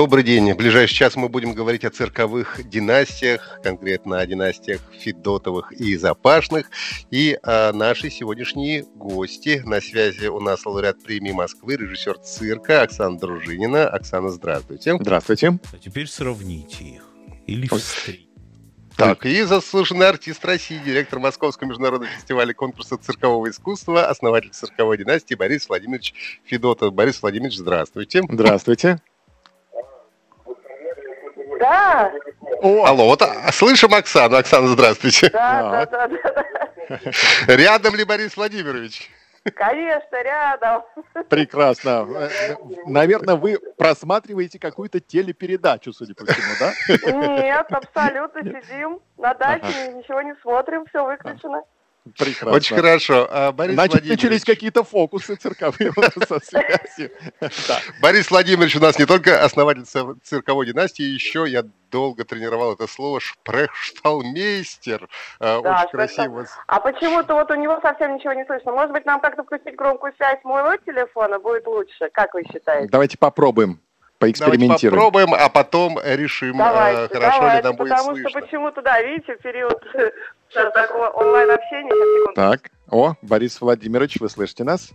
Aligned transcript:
Добрый 0.00 0.24
день. 0.24 0.50
В 0.54 0.56
ближайший 0.56 0.94
час 0.94 1.14
мы 1.14 1.28
будем 1.28 1.52
говорить 1.52 1.84
о 1.84 1.90
цирковых 1.90 2.66
династиях, 2.66 3.60
конкретно 3.62 4.18
о 4.18 4.26
династиях 4.26 4.80
Федотовых 4.98 5.72
и 5.72 5.94
Запашных. 5.94 6.70
И 7.10 7.38
о 7.42 7.70
нашей 7.74 8.10
сегодняшней 8.10 8.84
гости. 8.94 9.60
На 9.66 9.82
связи 9.82 10.28
у 10.28 10.40
нас 10.40 10.64
лауреат 10.64 11.02
премии 11.02 11.32
Москвы, 11.32 11.76
режиссер 11.76 12.16
цирка 12.16 12.80
Оксана 12.80 13.18
Дружинина. 13.18 13.90
Оксана, 13.90 14.30
здравствуйте. 14.30 14.96
Здравствуйте. 14.98 15.58
А 15.70 15.76
теперь 15.76 16.06
сравните 16.06 16.82
их. 16.82 17.06
Или 17.46 17.66
встретите. 17.66 18.30
Так, 18.96 19.26
и 19.26 19.42
заслуженный 19.42 20.08
артист 20.08 20.42
России, 20.46 20.80
директор 20.82 21.18
Московского 21.18 21.68
международного 21.68 22.10
фестиваля 22.10 22.54
конкурса 22.54 22.96
циркового 22.96 23.50
искусства, 23.50 24.06
основатель 24.06 24.50
цирковой 24.50 24.96
династии 24.96 25.34
Борис 25.34 25.68
Владимирович 25.68 26.14
Федотов. 26.44 26.94
Борис 26.94 27.20
Владимирович, 27.20 27.58
здравствуйте. 27.58 28.22
Здравствуйте. 28.26 29.02
Да, 31.60 32.10
О, 32.62 32.86
Алло, 32.86 33.04
вот 33.04 33.20
а, 33.20 33.52
слышим 33.52 33.92
Оксану. 33.92 34.36
Оксана, 34.38 34.68
здравствуйте. 34.68 35.28
да, 35.30 35.84
да, 35.84 36.08
да, 36.08 36.08
да, 36.08 36.96
Рядом 37.54 37.94
ли 37.94 38.04
Борис 38.04 38.34
Владимирович? 38.34 39.10
Конечно, 39.54 40.22
рядом. 40.22 40.82
прекрасно. 41.28 42.06
Э, 42.14 42.56
Наверное, 42.86 43.36
вы 43.36 43.58
просматриваете 43.76 44.58
какую-то 44.58 45.00
телепередачу, 45.00 45.92
судя 45.92 46.14
по 46.14 46.24
всему, 46.24 46.54
да? 46.58 46.72
Нет, 47.28 47.66
абсолютно 47.70 48.42
сидим 48.42 49.00
на 49.18 49.34
даче, 49.34 49.92
ничего 49.92 50.22
не 50.22 50.34
смотрим, 50.42 50.86
все 50.86 51.04
выключено. 51.04 51.62
Прекрасно. 52.18 52.50
Очень 52.52 52.76
хорошо. 52.76 53.28
А, 53.30 53.52
Борис 53.52 53.74
Значит, 53.74 53.92
Владимирович, 53.94 54.22
начались 54.22 54.44
какие-то 54.44 54.84
фокусы 54.84 55.34
цирковые 55.36 55.92
со 56.28 56.40
связью. 56.40 57.10
Борис 58.00 58.30
Владимирович 58.30 58.76
у 58.76 58.80
нас 58.80 58.98
не 58.98 59.06
только 59.06 59.42
основатель 59.44 59.82
цир- 59.84 60.16
цирковой 60.22 60.66
династии, 60.66 61.02
еще 61.04 61.44
я 61.46 61.64
долго 61.90 62.24
тренировал 62.24 62.72
это 62.74 62.86
слово 62.86 63.20
шпрехшталмейстер. 63.20 65.08
А, 65.40 65.60
Да, 65.60 65.80
Очень 65.82 65.90
красиво. 65.90 66.46
А 66.66 66.80
почему-то 66.80 67.34
вот 67.34 67.50
у 67.50 67.54
него 67.54 67.78
совсем 67.82 68.14
ничего 68.14 68.32
не 68.32 68.44
слышно. 68.44 68.72
Может 68.72 68.92
быть, 68.92 69.04
нам 69.06 69.20
как-то 69.20 69.42
включить 69.42 69.74
громкую 69.76 70.12
связь 70.16 70.38
моего 70.44 70.76
телефона 70.76 71.38
будет 71.38 71.66
лучше? 71.66 72.08
Как 72.12 72.34
вы 72.34 72.44
считаете? 72.44 72.88
Давайте 72.90 73.18
попробуем, 73.18 73.80
Давайте 74.20 74.44
поэкспериментируем. 74.44 74.98
попробуем, 75.02 75.34
а 75.34 75.48
потом 75.48 75.98
решим, 76.04 76.60
а, 76.62 76.68
Давайте, 76.72 77.14
хорошо 77.14 77.36
ли 77.36 77.40
давайте, 77.40 77.62
нам 77.68 77.76
будет 77.76 77.88
потому 77.90 78.10
что 78.16 78.22
слышно. 78.22 78.40
почему-то, 78.40 78.82
да, 78.82 79.02
видите, 79.02 79.34
в 79.36 79.38
период 79.42 79.82
сейчас 80.50 80.72
сейчас, 80.74 81.12
секунду. 82.04 82.32
Так, 82.34 82.70
о, 82.90 83.14
Борис 83.22 83.60
Владимирович, 83.60 84.16
вы 84.20 84.28
слышите 84.28 84.64
нас? 84.64 84.90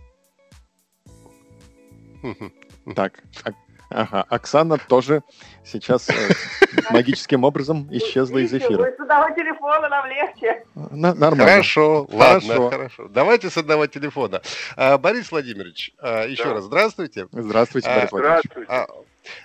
Так, 2.94 3.20
а- 3.44 3.50
ага, 3.90 4.24
Оксана 4.28 4.78
тоже 4.78 5.22
сейчас 5.64 6.08
э, 6.08 6.12
магическим 6.90 7.44
образом 7.44 7.88
исчезла 7.90 8.38
из 8.38 8.52
эфира. 8.52 8.78
Вы 8.82 8.92
с 8.96 9.00
одного 9.00 9.30
телефона 9.34 9.88
нам 9.88 10.06
легче. 10.06 10.64
На- 10.74 11.14
Нормально. 11.14 11.44
Хорошо, 11.52 12.06
ладно, 12.10 12.40
Хорошо. 12.54 12.70
хорошо. 12.70 13.08
Давайте 13.08 13.50
с 13.50 13.56
одного 13.56 13.86
телефона. 13.86 14.40
А, 14.76 14.98
Борис 14.98 15.30
Владимирович, 15.32 15.92
а, 15.98 16.24
еще 16.26 16.44
Да. 16.44 16.54
раз 16.54 16.64
здравствуйте. 16.64 17.26
Здравствуйте, 17.32 17.88
А, 17.88 17.94
Борис 17.94 18.12
Владимирович. 18.12 18.44
Здравствуйте. 18.66 19.02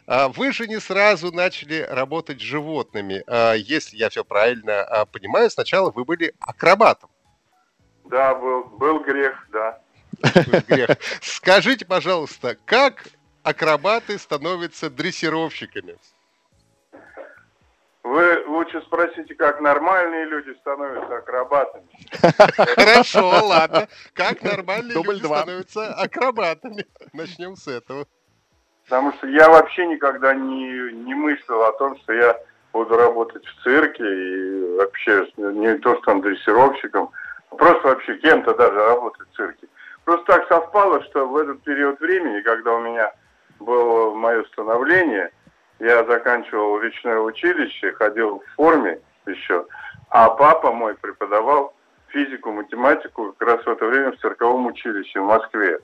А, 0.08 0.30
Вы 0.30 0.52
же 0.52 0.68
не 0.68 0.80
сразу 0.80 1.31
начали 1.31 1.86
работать 1.90 2.40
с 2.40 2.44
животными. 2.44 3.24
А, 3.28 3.53
Если 3.53 3.97
я 3.97 4.09
все 4.09 4.24
правильно 4.24 4.81
а, 4.84 5.06
понимаю, 5.06 5.50
сначала 5.50 5.92
вы 5.92 6.06
были 6.06 6.34
акробатом. 6.40 7.09
Да, 8.06 8.36
был, 8.36 8.66
был 8.66 9.00
грех, 9.03 9.47
да. 9.52 9.80
Грех. 10.68 10.90
Скажите, 11.22 11.86
пожалуйста, 11.86 12.58
как 12.66 13.08
акробаты 13.44 14.18
становятся 14.18 14.90
дрессировщиками? 14.90 15.98
Вы 18.03 18.44
лучше 18.48 18.81
спросите, 18.81 19.36
как 19.36 19.62
нормальные 19.62 20.25
люди 20.25 20.58
становятся 20.59 21.18
акробатами. 21.18 21.88
Хорошо, 22.75 23.30
ладно. 23.46 23.88
Как 24.13 24.42
нормальные 24.42 25.02
люди 25.02 25.24
становятся 25.24 25.94
акробатами? 25.94 26.86
Начнем 27.13 27.56
с 27.56 27.68
этого. 27.68 28.08
Потому 28.91 29.13
что 29.13 29.28
я 29.28 29.47
вообще 29.47 29.88
никогда 29.88 30.34
не, 30.34 30.91
не 30.91 31.16
мыслил 31.16 31.63
о 31.63 31.72
том, 31.78 31.97
что 32.00 32.12
я 32.12 32.38
буду 32.74 32.97
работать 32.97 33.46
в 33.46 33.63
цирке 33.63 34.03
и 34.03 34.75
вообще 34.75 35.25
не 35.38 35.78
то, 35.78 35.96
что 35.96 36.03
там 36.07 36.19
дрессировщиком, 36.19 37.09
а 37.51 37.56
просто 37.56 37.88
вообще 37.88 38.18
кем-то 38.18 38.53
даже 38.53 38.75
работать 38.75 39.30
в 39.30 39.38
цирке. 39.38 39.68
Просто 40.03 40.25
так 40.25 40.46
совпало, 40.50 41.01
что 41.06 41.25
в 41.25 41.38
этот 41.38 41.63
период 41.63 42.01
времени, 42.01 42.41
когда 42.41 42.74
у 42.74 42.81
меня 42.81 43.13
было 43.62 44.13
мое 44.13 44.44
становление, 44.51 45.31
я 45.80 46.03
заканчивал 46.03 46.81
речное 46.81 47.19
училище, 47.19 47.94
ходил 47.94 48.44
в 48.46 48.56
форме 48.57 49.00
еще, 49.25 49.68
а 50.09 50.31
папа 50.31 50.74
мой 50.74 50.96
преподавал 50.96 51.74
физику, 52.09 52.51
математику 52.51 53.34
как 53.40 53.47
раз 53.47 53.66
в 53.66 53.69
это 53.69 53.85
время 53.85 54.12
в 54.12 54.18
цирковом 54.18 54.66
училище 54.66 55.22
в 55.22 55.28
Москве. 55.28 55.80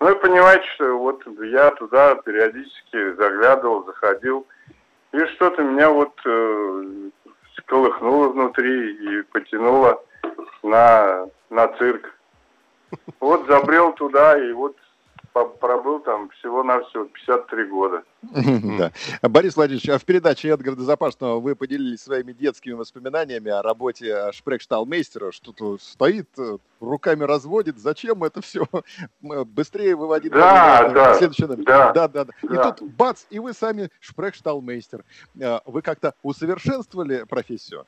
Ну 0.00 0.10
и 0.10 0.20
понимаете, 0.20 0.64
что 0.74 0.98
вот 0.98 1.22
я 1.42 1.70
туда 1.70 2.16
периодически 2.16 3.14
заглядывал, 3.14 3.84
заходил, 3.84 4.46
и 5.12 5.18
что-то 5.34 5.62
меня 5.62 5.88
вот 5.90 6.12
э, 6.26 7.10
сколыхнуло 7.56 8.28
внутри 8.28 8.94
и 8.94 9.22
потянуло 9.22 10.02
на, 10.62 11.26
на 11.48 11.68
цирк. 11.78 12.12
Вот 13.20 13.46
забрел 13.46 13.92
туда 13.94 14.38
и 14.38 14.52
вот 14.52 14.76
пробыл 15.44 16.00
там 16.00 16.30
всего-навсего 16.30 17.04
53 17.04 17.64
года. 17.66 18.02
Да. 18.78 18.90
Борис 19.28 19.56
Владимирович, 19.56 19.88
а 19.88 19.98
в 19.98 20.04
передаче 20.04 20.48
Эдгара 20.48 20.76
Запашного 20.76 21.40
вы 21.40 21.54
поделились 21.54 22.02
своими 22.02 22.32
детскими 22.32 22.72
воспоминаниями 22.72 23.50
о 23.50 23.62
работе 23.62 24.32
шпрехшталмейстера, 24.32 25.32
что 25.32 25.52
то 25.52 25.78
стоит, 25.78 26.28
э, 26.38 26.58
руками 26.80 27.24
разводит. 27.24 27.78
Зачем 27.78 28.24
это 28.24 28.40
все? 28.40 28.66
Быстрее 29.20 29.94
выводить. 29.96 30.32
Да, 30.32 30.88
да, 30.88 31.14
следующий 31.14 31.44
номер. 31.46 31.64
да, 31.64 31.92
да, 31.92 32.08
да, 32.08 32.24
да. 32.24 32.32
И 32.42 32.72
тут 32.74 32.90
бац, 32.92 33.24
и 33.30 33.38
вы 33.38 33.52
сами 33.52 33.90
шпрехшталмейстер. 34.00 35.04
Э, 35.40 35.58
Вы 35.66 35.82
как-то 35.82 36.14
усовершенствовали 36.22 37.24
профессию? 37.24 37.84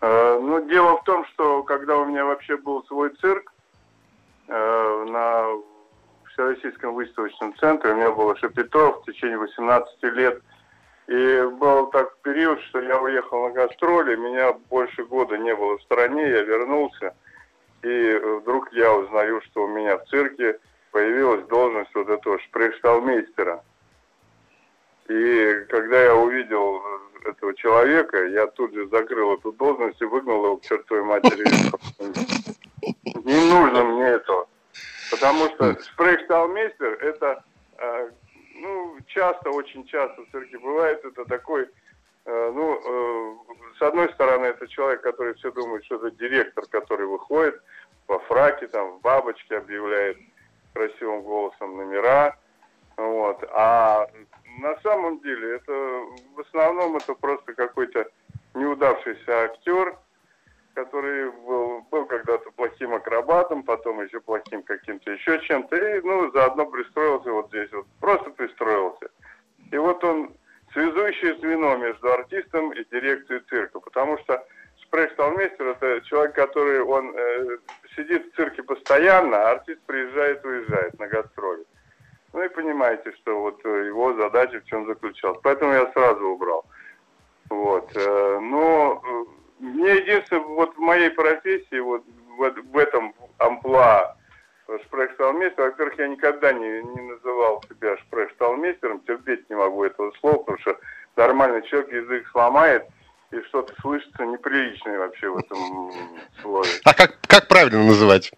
Э, 0.00 0.38
Ну, 0.40 0.68
дело 0.68 0.98
в 0.98 1.04
том, 1.04 1.24
что 1.26 1.62
когда 1.62 1.96
у 1.98 2.04
меня 2.06 2.24
вообще 2.24 2.56
был 2.56 2.82
свой 2.84 3.10
цирк 3.20 3.52
на 4.48 5.46
Всероссийском 6.42 6.94
выставочном 6.94 7.54
центре, 7.56 7.92
у 7.92 7.94
меня 7.94 8.10
было 8.10 8.36
шапито 8.36 8.92
в 8.92 9.04
течение 9.04 9.38
18 9.38 10.02
лет, 10.14 10.42
и 11.06 11.42
был 11.60 11.86
так 11.86 12.16
период, 12.22 12.60
что 12.62 12.80
я 12.80 13.00
уехал 13.00 13.48
на 13.48 13.54
гастроли, 13.54 14.16
меня 14.16 14.52
больше 14.68 15.04
года 15.04 15.38
не 15.38 15.54
было 15.54 15.78
в 15.78 15.82
стране, 15.82 16.28
я 16.28 16.42
вернулся, 16.42 17.14
и 17.82 18.20
вдруг 18.40 18.72
я 18.72 18.92
узнаю, 18.92 19.40
что 19.42 19.64
у 19.64 19.68
меня 19.68 19.98
в 19.98 20.04
цирке 20.06 20.58
появилась 20.90 21.46
должность 21.46 21.94
вот 21.94 22.08
этого 22.08 22.40
шпрехшталмейстера. 22.40 23.62
И 25.08 25.66
когда 25.68 26.02
я 26.02 26.16
увидел 26.16 26.82
этого 27.24 27.54
человека, 27.54 28.24
я 28.26 28.48
тут 28.48 28.74
же 28.74 28.88
закрыл 28.88 29.34
эту 29.34 29.52
должность 29.52 30.00
и 30.00 30.06
выгнал 30.06 30.44
его 30.44 30.56
к 30.56 30.62
чертовой 30.62 31.04
матери. 31.04 31.44
Не 33.24 33.52
нужно 33.52 33.84
мне 33.84 34.06
этого. 34.06 34.48
Потому 35.12 35.44
что 35.50 35.78
шпрехшталмейстер 35.78 36.94
это, 37.04 37.44
э, 37.78 38.10
ну, 38.54 38.96
часто, 39.08 39.50
очень 39.50 39.84
часто 39.84 40.22
в 40.22 40.30
цирке 40.30 40.58
бывает, 40.58 41.04
это 41.04 41.26
такой, 41.26 41.68
э, 42.24 42.52
ну, 42.54 42.80
э, 42.82 43.36
с 43.78 43.82
одной 43.82 44.08
стороны, 44.14 44.46
это 44.46 44.66
человек, 44.68 45.02
который 45.02 45.34
все 45.34 45.52
думает, 45.52 45.84
что 45.84 45.96
это 45.96 46.10
директор, 46.12 46.64
который 46.66 47.06
выходит 47.06 47.60
во 48.08 48.20
фраке, 48.20 48.68
там, 48.68 48.92
в 48.92 49.00
бабочке 49.02 49.58
объявляет 49.58 50.16
красивым 50.72 51.20
голосом 51.20 51.76
номера, 51.76 52.34
вот, 52.96 53.44
а 53.52 54.08
на 54.60 54.80
самом 54.80 55.20
деле 55.20 55.56
это 55.56 55.72
в 56.36 56.40
основном 56.40 56.96
это 56.96 57.14
просто 57.14 57.52
какой-то 57.52 58.06
неудавшийся 58.54 59.44
актер, 59.44 59.94
который 60.74 61.30
был, 61.30 61.82
был 61.90 62.06
когда-то 62.06 62.50
плохим 62.52 62.94
акробатом, 62.94 63.62
потом 63.62 64.02
еще 64.02 64.20
плохим 64.20 64.62
каким-то 64.62 65.10
еще 65.10 65.40
чем-то, 65.40 65.76
и 65.76 66.00
ну, 66.00 66.30
заодно 66.32 66.66
пристроился 66.66 67.30
вот 67.30 67.48
здесь, 67.48 67.70
вот 67.72 67.86
просто 68.00 68.30
пристроился. 68.30 69.08
И 69.70 69.76
вот 69.76 70.02
он 70.04 70.32
связующее 70.72 71.36
звено 71.38 71.76
между 71.76 72.12
артистом 72.12 72.72
и 72.72 72.84
дирекцией 72.90 73.42
цирка. 73.48 73.80
Потому 73.80 74.18
что 74.18 74.44
шпрехсталмейстер 74.82 75.68
это 75.68 76.00
человек, 76.06 76.34
который 76.34 76.80
он 76.80 77.14
э, 77.16 77.58
сидит 77.96 78.26
в 78.26 78.36
цирке 78.36 78.62
постоянно, 78.62 79.36
а 79.36 79.50
артист 79.52 79.80
приезжает, 79.86 80.44
уезжает 80.44 80.98
на 80.98 81.06
гастроли. 81.08 81.64
Ну 82.32 82.42
и 82.42 82.48
понимаете, 82.48 83.12
что 83.16 83.40
вот 83.40 83.60
э, 83.64 83.86
его 83.86 84.14
задача 84.14 84.60
в 84.60 84.64
чем 84.64 84.86
заключалась. 84.86 85.38
Поэтому 85.42 85.72
я 85.72 85.90
сразу 85.92 86.26
убрал. 86.26 86.64
Вот. 87.50 87.90
э, 87.94 88.38
Но 88.40 89.02
э, 89.04 89.41
мне 89.62 89.96
единственное, 89.96 90.42
вот 90.42 90.74
в 90.74 90.80
моей 90.80 91.10
профессии, 91.10 91.78
вот 91.78 92.02
в, 92.36 92.50
в 92.72 92.76
этом 92.78 93.14
амплуа 93.38 94.16
шпрехсталмейстер, 94.86 95.64
во-первых, 95.64 95.98
я 95.98 96.08
никогда 96.08 96.52
не, 96.52 96.82
не 96.82 97.00
называл 97.12 97.62
себя 97.68 97.96
шпрехсталмейстером, 97.98 99.00
терпеть 99.00 99.48
не 99.48 99.54
могу 99.56 99.84
этого 99.84 100.10
слова, 100.20 100.38
потому 100.38 100.58
что 100.58 100.76
нормальный 101.16 101.62
человек 101.68 101.92
язык 101.92 102.28
сломает, 102.32 102.84
и 103.30 103.40
что-то 103.42 103.72
слышится 103.80 104.24
неприличное 104.24 104.98
вообще 104.98 105.28
в 105.28 105.38
этом 105.38 105.92
слове. 106.42 106.68
А 106.84 106.92
как, 106.92 107.18
как 107.26 107.46
правильно 107.48 107.84
называть? 107.84 108.32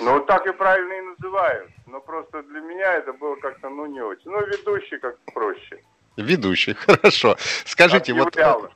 Ну, 0.00 0.14
вот 0.14 0.26
так 0.26 0.44
и 0.46 0.52
правильно 0.52 0.92
и 0.94 1.00
называют. 1.16 1.70
Но 1.86 2.00
просто 2.00 2.42
для 2.42 2.60
меня 2.60 2.94
это 2.94 3.12
было 3.12 3.36
как-то, 3.36 3.68
ну, 3.68 3.86
не 3.86 4.00
очень. 4.00 4.30
Ну, 4.30 4.44
ведущий 4.44 4.98
как-то 4.98 5.32
проще. 5.32 5.80
Ведущий, 6.16 6.74
хорошо. 6.86 7.36
Скажите, 7.64 8.12
вот... 8.14 8.28
Объявляла. 8.28 8.66
об- 8.66 8.72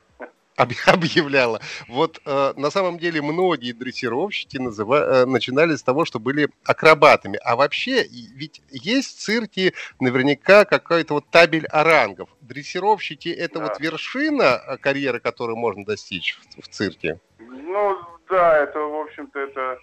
объявляла. 0.87 1.59
Вот 1.87 2.21
э, 2.25 2.53
на 2.55 2.69
самом 2.69 2.97
деле 2.97 3.21
многие 3.21 3.71
дрессировщики 3.71 4.57
называ- 4.57 5.23
э, 5.23 5.25
начинали 5.25 5.75
с 5.75 5.83
того, 5.83 6.05
что 6.05 6.19
были 6.19 6.49
акробатами. 6.65 7.39
А 7.43 7.55
вообще, 7.55 8.03
ведь 8.03 8.61
есть 8.69 9.17
в 9.17 9.19
цирке 9.21 9.73
наверняка 9.99 10.65
какой-то 10.65 11.15
вот 11.15 11.25
табель 11.29 11.65
о 11.67 11.83
рангов. 11.83 12.29
Дрессировщики 12.41 13.29
это 13.29 13.59
Да. 13.59 13.65
вот 13.65 13.79
вершина 13.79 14.61
э, 14.67 14.77
карьеры, 14.77 15.19
которую 15.19 15.57
можно 15.57 15.85
достичь 15.85 16.37
в, 16.57 16.61
в 16.61 16.67
цирке. 16.67 17.19
Ну, 17.39 17.97
да, 18.29 18.57
это, 18.59 18.79
в 18.79 18.95
общем-то, 19.01 19.39
это 19.39 19.79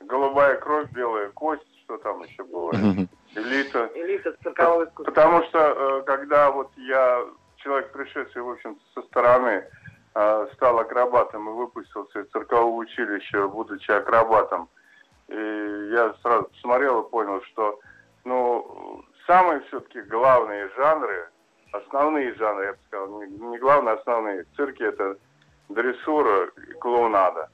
голубая 0.00 0.56
кровь, 0.56 0.90
белая 0.90 1.28
кость, 1.30 1.62
что 1.84 1.96
там 1.98 2.22
еще 2.22 2.42
было, 2.44 2.72
элита. 3.34 3.90
Элита 3.94 4.34
циркового 4.42 4.84
искусства. 4.84 5.04
Потому 5.12 5.44
что, 5.44 5.58
э, 5.58 6.02
когда 6.04 6.50
вот 6.50 6.70
я, 6.76 7.24
человек, 7.56 7.92
пришедший, 7.92 8.42
в 8.42 8.50
общем 8.50 8.78
со 8.94 9.02
стороны, 9.02 9.64
стал 10.12 10.78
акробатом 10.78 11.48
и 11.48 11.52
выпустился 11.52 12.20
из 12.20 12.30
циркового 12.30 12.74
училища, 12.76 13.46
будучи 13.48 13.90
акробатом, 13.90 14.68
и 15.28 15.88
я 15.92 16.14
сразу 16.22 16.44
посмотрел 16.44 17.02
и 17.02 17.10
понял, 17.10 17.40
что, 17.42 17.78
ну, 18.24 19.04
самые 19.26 19.60
все-таки 19.62 20.00
главные 20.02 20.68
жанры, 20.76 21.28
основные 21.72 22.34
жанры, 22.34 22.64
я 22.64 22.72
бы 22.72 22.78
сказал, 22.88 23.22
не, 23.22 23.58
главные, 23.58 23.94
а 23.94 23.98
основные, 23.98 24.44
в 24.44 24.56
цирке 24.56 24.86
это 24.86 25.16
дрессура 25.68 26.50
и 26.68 26.72
клоунада. 26.74 27.48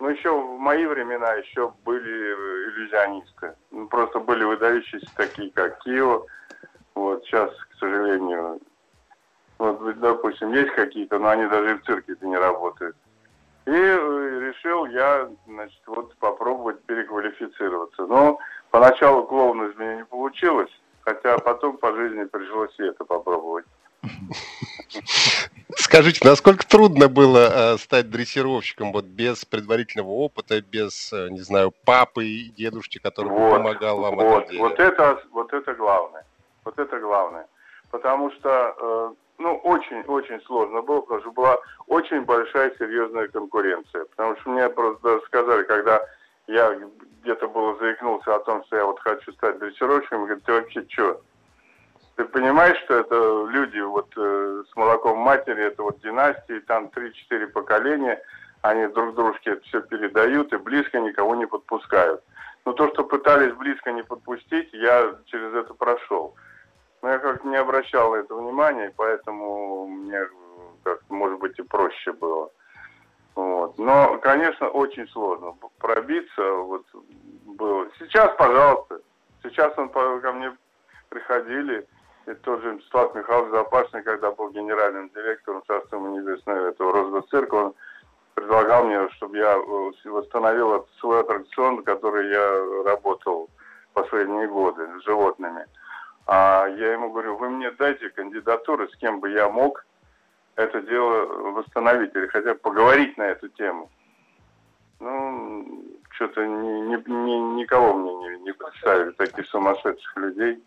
Ну, 0.00 0.08
еще 0.08 0.30
в 0.30 0.58
мои 0.58 0.86
времена 0.86 1.34
еще 1.34 1.72
были 1.84 2.32
иллюзионисты. 2.70 3.54
Ну, 3.70 3.86
просто 3.86 4.18
были 4.18 4.44
выдающиеся 4.44 5.06
такие, 5.14 5.50
как 5.52 5.78
Кио. 5.80 6.26
Вот 6.94 7.22
сейчас, 7.24 7.50
к 7.50 7.78
сожалению, 7.78 8.60
вот, 9.60 10.00
допустим, 10.00 10.54
есть 10.54 10.72
какие-то, 10.72 11.18
но 11.18 11.28
они 11.28 11.46
даже 11.46 11.72
и 11.72 11.74
в 11.74 11.84
цирке 11.84 12.16
не 12.22 12.36
работают. 12.36 12.96
И 13.66 13.70
э, 13.70 14.40
решил 14.40 14.86
я, 14.86 15.28
значит, 15.46 15.82
вот 15.86 16.16
попробовать 16.16 16.82
переквалифицироваться. 16.84 18.06
Но 18.06 18.38
поначалу 18.70 19.24
клоун 19.24 19.70
из 19.70 19.76
меня 19.76 19.96
не 19.96 20.04
получилось, 20.04 20.70
хотя 21.02 21.36
потом 21.38 21.76
по 21.76 21.94
жизни 21.94 22.24
пришлось 22.24 22.74
и 22.78 22.84
это 22.84 23.04
попробовать. 23.04 23.66
Скажите, 25.76 26.26
насколько 26.26 26.66
трудно 26.66 27.08
было 27.08 27.74
э, 27.74 27.78
стать 27.78 28.08
дрессировщиком 28.08 28.92
вот 28.92 29.04
без 29.04 29.44
предварительного 29.44 30.08
опыта, 30.08 30.62
без, 30.62 31.12
э, 31.12 31.28
не 31.28 31.40
знаю, 31.40 31.74
папы 31.84 32.24
и 32.24 32.48
дедушки, 32.48 32.98
который 32.98 33.28
Вот, 33.28 33.58
помогал 33.58 34.00
вам 34.00 34.16
вот, 34.16 34.50
вот 34.54 34.80
это, 34.80 35.22
вот 35.32 35.52
это 35.52 35.74
главное. 35.74 36.24
Вот 36.64 36.78
это 36.78 36.98
главное. 36.98 37.46
Потому 37.90 38.30
что, 38.32 39.14
ну, 39.40 39.56
очень-очень 39.64 40.40
сложно 40.42 40.82
было, 40.82 41.00
потому 41.00 41.20
что 41.22 41.32
была 41.32 41.58
очень 41.86 42.20
большая 42.22 42.74
серьезная 42.78 43.26
конкуренция. 43.28 44.04
Потому 44.04 44.36
что 44.36 44.50
мне 44.50 44.68
просто 44.68 45.02
даже 45.02 45.24
сказали, 45.26 45.62
когда 45.64 46.00
я 46.46 46.78
где-то 47.22 47.48
было 47.48 47.76
заикнулся 47.78 48.36
о 48.36 48.40
том, 48.40 48.62
что 48.64 48.76
я 48.76 48.84
вот 48.84 49.00
хочу 49.00 49.32
стать 49.32 49.58
дрессировщиком, 49.58 50.24
говорят, 50.24 50.44
ты 50.44 50.52
вообще 50.52 50.84
что? 50.88 51.22
Ты 52.16 52.24
понимаешь, 52.26 52.78
что 52.84 52.96
это 52.96 53.46
люди 53.50 53.78
вот 53.80 54.12
э, 54.16 54.64
с 54.70 54.76
молоком 54.76 55.18
матери, 55.18 55.64
это 55.64 55.82
вот 55.84 56.00
династии, 56.00 56.60
там 56.66 56.90
3-4 56.94 57.46
поколения, 57.46 58.20
они 58.60 58.88
друг 58.88 59.14
дружке 59.14 59.52
это 59.52 59.62
все 59.62 59.80
передают 59.80 60.52
и 60.52 60.58
близко 60.58 61.00
никого 61.00 61.34
не 61.34 61.46
подпускают. 61.46 62.22
Но 62.66 62.74
то, 62.74 62.88
что 62.88 63.04
пытались 63.04 63.54
близко 63.54 63.90
не 63.92 64.02
подпустить, 64.02 64.68
я 64.74 65.14
через 65.26 65.54
это 65.54 65.72
прошел. 65.72 66.34
Но 67.02 67.10
я 67.10 67.18
как-то 67.18 67.48
не 67.48 67.56
обращал 67.56 68.12
на 68.12 68.16
это 68.16 68.34
внимания, 68.34 68.92
поэтому 68.96 69.86
мне 69.86 70.20
как 70.82 71.00
может 71.08 71.38
быть 71.38 71.58
и 71.58 71.62
проще 71.62 72.12
было. 72.12 72.50
Вот. 73.34 73.78
Но, 73.78 74.18
конечно, 74.18 74.68
очень 74.68 75.08
сложно 75.08 75.54
пробиться. 75.78 76.52
Вот 76.52 76.84
было. 77.44 77.88
Сейчас, 77.98 78.34
пожалуйста, 78.36 79.00
сейчас 79.42 79.76
он 79.78 79.88
ко 79.88 80.32
мне 80.32 80.56
приходили, 81.08 81.86
и 82.26 82.34
тот 82.34 82.62
же 82.62 82.74
Мстислав 82.74 83.14
Михайлович 83.14 83.52
Запашный, 83.52 84.02
когда 84.02 84.30
был 84.30 84.50
генеральным 84.50 85.10
директором 85.10 85.62
Царства 85.66 85.96
ему 85.96 86.18
небесное 86.18 86.68
этого 86.68 86.92
Росгосцирка, 86.92 87.54
он 87.54 87.74
предлагал 88.34 88.84
мне, 88.84 89.08
чтобы 89.10 89.36
я 89.36 89.54
э, 89.54 90.08
восстановил 90.08 90.86
свой 90.98 91.20
аттракцион, 91.20 91.82
который 91.82 92.30
я 92.30 92.84
работал 92.84 93.48
последние 93.92 94.46
годы 94.48 94.86
с 94.98 95.04
животными. 95.04 95.66
А 96.32 96.68
я 96.68 96.92
ему 96.92 97.10
говорю, 97.10 97.36
вы 97.36 97.50
мне 97.50 97.72
дайте 97.72 98.08
кандидатуры, 98.10 98.88
с 98.88 98.96
кем 98.98 99.18
бы 99.18 99.30
я 99.32 99.48
мог 99.48 99.84
это 100.54 100.80
дело 100.80 101.26
восстановить 101.50 102.14
или 102.14 102.28
хотя 102.28 102.54
бы 102.54 102.60
поговорить 102.60 103.18
на 103.18 103.24
эту 103.24 103.48
тему. 103.48 103.90
Ну, 105.00 105.84
что-то 106.10 106.46
ни, 106.46 106.82
ни- 106.82 107.10
ни- 107.10 107.60
никого 107.60 107.94
мне 107.94 108.14
не, 108.14 108.44
не 108.44 108.52
представили, 108.52 109.10
таких 109.10 109.44
сумасшедших 109.48 110.16
людей. 110.18 110.62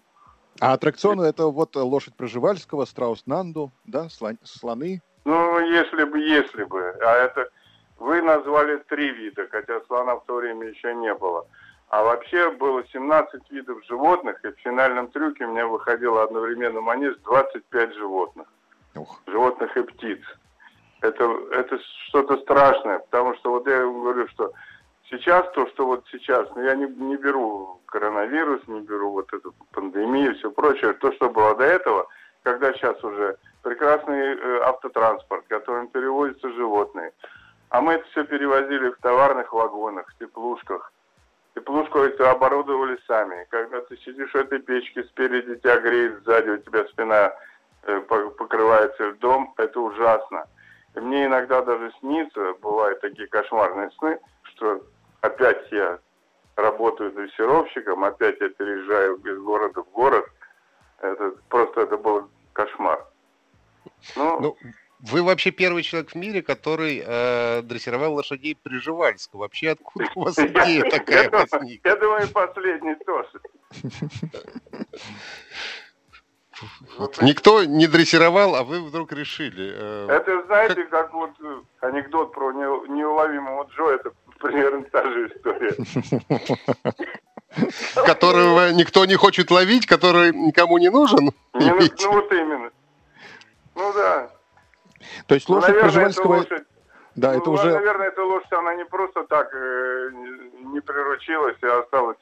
А 0.60 0.74
аттракционы 0.74 1.24
это 1.24 1.46
вот 1.46 1.78
лошадь 1.78 2.18
Проживальского, 2.18 2.84
страус 2.84 3.26
Нанду, 3.26 3.72
да, 3.86 4.08
слон- 4.10 4.40
слоны. 4.44 5.02
Ну, 5.24 5.60
если 5.60 6.04
бы, 6.04 6.20
если 6.20 6.66
бы. 6.66 6.90
А 7.02 7.16
это 7.16 7.50
вы 8.00 8.22
назвали 8.22 8.84
три 8.90 9.12
вида, 9.12 9.48
хотя 9.50 9.80
слона 9.88 10.16
в 10.18 10.26
то 10.26 10.36
время 10.36 10.68
еще 10.68 10.94
не 10.94 11.14
было. 11.14 11.48
А 11.94 12.02
вообще 12.02 12.50
было 12.50 12.84
17 12.88 13.52
видов 13.52 13.86
животных, 13.86 14.44
и 14.44 14.48
в 14.48 14.60
финальном 14.62 15.10
трюке 15.10 15.46
у 15.46 15.52
меня 15.52 15.68
выходило 15.68 16.24
одновременно 16.24 16.82
манеж 16.82 17.16
25 17.18 17.94
животных. 17.94 18.48
Ух. 18.96 19.22
животных 19.28 19.78
и 19.78 19.84
птиц. 19.84 20.20
Это, 21.02 21.24
это 21.52 21.78
что-то 22.08 22.38
страшное, 22.38 22.98
потому 22.98 23.36
что 23.36 23.52
вот 23.52 23.68
я 23.68 23.78
говорю, 23.82 24.28
что 24.30 24.54
сейчас 25.08 25.48
то, 25.52 25.68
что 25.68 25.86
вот 25.86 26.04
сейчас, 26.12 26.50
ну 26.56 26.64
я 26.64 26.74
не, 26.74 26.88
не 26.88 27.16
беру 27.16 27.80
коронавирус, 27.86 28.68
не 28.68 28.82
беру 28.82 29.12
вот 29.12 29.32
эту 29.32 29.54
пандемию 29.72 30.32
и 30.32 30.38
все 30.40 30.50
прочее, 30.50 30.94
то, 30.94 31.12
что 31.12 31.30
было 31.30 31.56
до 31.56 31.66
этого, 31.66 32.08
когда 32.42 32.74
сейчас 32.74 33.04
уже 33.04 33.38
прекрасный 33.62 34.36
э, 34.36 34.60
автотранспорт, 34.64 35.46
которым 35.48 35.90
перевозятся 35.90 36.50
животные, 36.54 37.12
а 37.70 37.82
мы 37.82 37.94
это 37.94 38.06
все 38.10 38.24
перевозили 38.24 38.90
в 38.90 38.98
товарных 38.98 39.54
вагонах, 39.54 40.08
в 40.10 40.18
теплушках. 40.18 40.92
Теплушку 41.56 42.00
эту 42.00 42.28
оборудовали 42.28 42.98
сами. 43.08 43.46
Когда 43.50 43.82
ты 43.82 43.96
сидишь 43.98 44.32
в 44.32 44.36
этой 44.36 44.60
печке, 44.60 45.04
спереди 45.04 45.56
тебя 45.56 45.78
греет, 45.78 46.24
сзади 46.24 46.50
у 46.50 46.58
тебя 46.58 46.86
спина 46.86 47.34
э, 47.84 48.00
по- 48.02 48.30
покрывается 48.32 49.10
льдом, 49.10 49.54
это 49.58 49.80
ужасно. 49.80 50.46
И 50.96 51.00
мне 51.00 51.26
иногда 51.26 51.62
даже 51.62 51.92
снится, 52.00 52.54
бывают 52.62 53.02
такие 53.02 53.28
кошмарные 53.28 53.92
сны, 54.00 54.20
что 54.44 54.82
опять 55.22 55.72
я 55.72 56.00
работаю 56.56 57.12
дрессировщиком, 57.12 58.04
опять 58.04 58.40
я 58.40 58.50
переезжаю 58.50 59.16
из 59.18 59.38
города 59.40 59.82
в 59.84 59.90
город. 59.92 60.26
Это 61.00 61.34
просто 61.50 61.82
это 61.82 61.98
был 61.98 62.30
кошмар. 62.54 63.06
Ну, 64.16 64.40
Ну, 64.40 64.58
вы 65.04 65.22
вообще 65.22 65.52
первый 65.52 65.84
человек 65.84 66.12
в 66.12 66.16
мире, 66.16 66.42
который 66.42 67.04
э, 67.06 67.62
дрессировал 67.64 68.14
лошадей 68.14 68.56
Приживальского. 68.56 69.42
Вообще 69.42 69.72
откуда 69.72 70.08
у 70.16 70.24
вас 70.24 70.38
идея 70.40 70.90
такая 70.90 71.24
я, 71.24 71.30
думаю, 71.30 71.48
возникла? 71.52 71.90
я 71.90 71.96
думаю, 71.98 72.28
последний 72.30 72.96
тоже. 73.06 73.40
Вот 76.98 77.22
Никто 77.22 77.66
не 77.66 77.88
дрессировал, 77.88 78.56
а 78.56 78.64
вы 78.64 78.82
вдруг 78.82 79.12
решили. 79.12 79.74
э, 79.76 80.08
Это, 80.10 80.44
знаете, 80.46 80.84
как 80.86 81.12
вот 81.12 81.32
э, 81.42 81.62
анекдот 81.82 82.32
про 82.32 82.54
не- 82.54 82.94
неуловимого 82.94 83.68
Джо, 83.76 83.90
это 83.90 84.12
примерно 84.40 84.84
та 84.84 85.04
же 85.04 85.28
история. 85.28 85.76
которого 88.06 88.72
никто 88.72 89.04
не 89.06 89.16
хочет 89.16 89.52
ловить, 89.52 89.88
который 89.88 90.32
никому 90.32 90.78
не 90.78 90.90
нужен. 90.90 91.32
Не, 91.54 91.70
ну, 91.72 91.80
ну 92.02 92.12
вот 92.14 92.32
именно. 92.32 92.72
Ну 93.76 93.94
да. 93.94 94.30
То 95.28 95.36
есть 95.36 95.50
Ну, 95.50 95.56
лошадь 95.56 95.70
наверное, 95.70 95.90
Пржевальского... 95.90 96.36
лошадь, 96.38 96.64
Да, 97.16 97.34
ну, 97.34 97.40
это 97.40 97.50
уже... 97.50 97.72
Наверное, 97.74 98.08
эта 98.08 98.24
лошадь, 98.24 98.54
она 98.54 98.76
не 98.76 98.86
просто 98.86 99.24
так 99.24 99.54
э, 99.54 100.10
не- 100.14 100.82
приручилась 100.82 101.58
и 101.62 101.68
осталась 101.68 102.18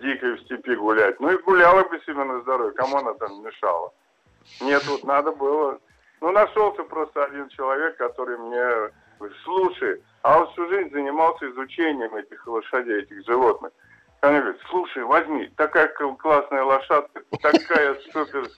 дикой 0.00 0.36
в 0.36 0.40
степи 0.42 0.74
гулять. 0.74 1.18
Ну 1.20 1.30
и 1.30 1.42
гуляла 1.42 1.82
бы 1.84 2.00
себе 2.00 2.24
на 2.24 2.40
здоровье. 2.40 2.72
Кому 2.74 2.98
она 2.98 3.14
там 3.14 3.42
мешала? 3.44 3.92
Нет, 4.60 4.84
вот 4.86 5.04
надо 5.04 5.32
было. 5.32 5.78
Ну, 6.20 6.30
нашелся 6.30 6.84
просто 6.84 7.24
один 7.24 7.48
человек, 7.48 7.96
который 7.96 8.38
мне 8.38 8.92
слушай, 9.44 10.02
а 10.22 10.40
он 10.40 10.52
всю 10.52 10.68
жизнь 10.68 10.90
занимался 10.92 11.48
изучением 11.50 12.14
этих 12.16 12.46
лошадей, 12.46 13.02
этих 13.02 13.24
животных. 13.26 13.72
Мне 14.22 14.40
говорит, 14.40 14.60
слушай, 14.70 15.02
возьми, 15.02 15.50
такая 15.56 15.88
классная 15.88 16.62
лошадка, 16.62 17.22
такая 17.40 17.96
супер. 18.12 18.48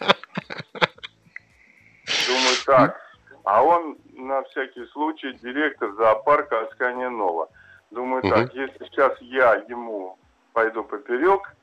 Думаю, 2.26 2.56
так. 2.66 3.00
А 3.44 3.62
он 3.62 3.98
на 4.14 4.42
всякий 4.44 4.86
случай 4.86 5.32
директор 5.34 5.92
зоопарка 5.92 6.60
Аскания 6.62 7.10
Нова. 7.10 7.48
Думаю, 7.90 8.24
Мгм. 8.24 8.34
так, 8.34 8.54
если 8.54 8.84
сейчас 8.86 9.16
я 9.20 9.54
ему 9.68 10.18
пойду 10.52 10.82
поперек, 10.82 11.54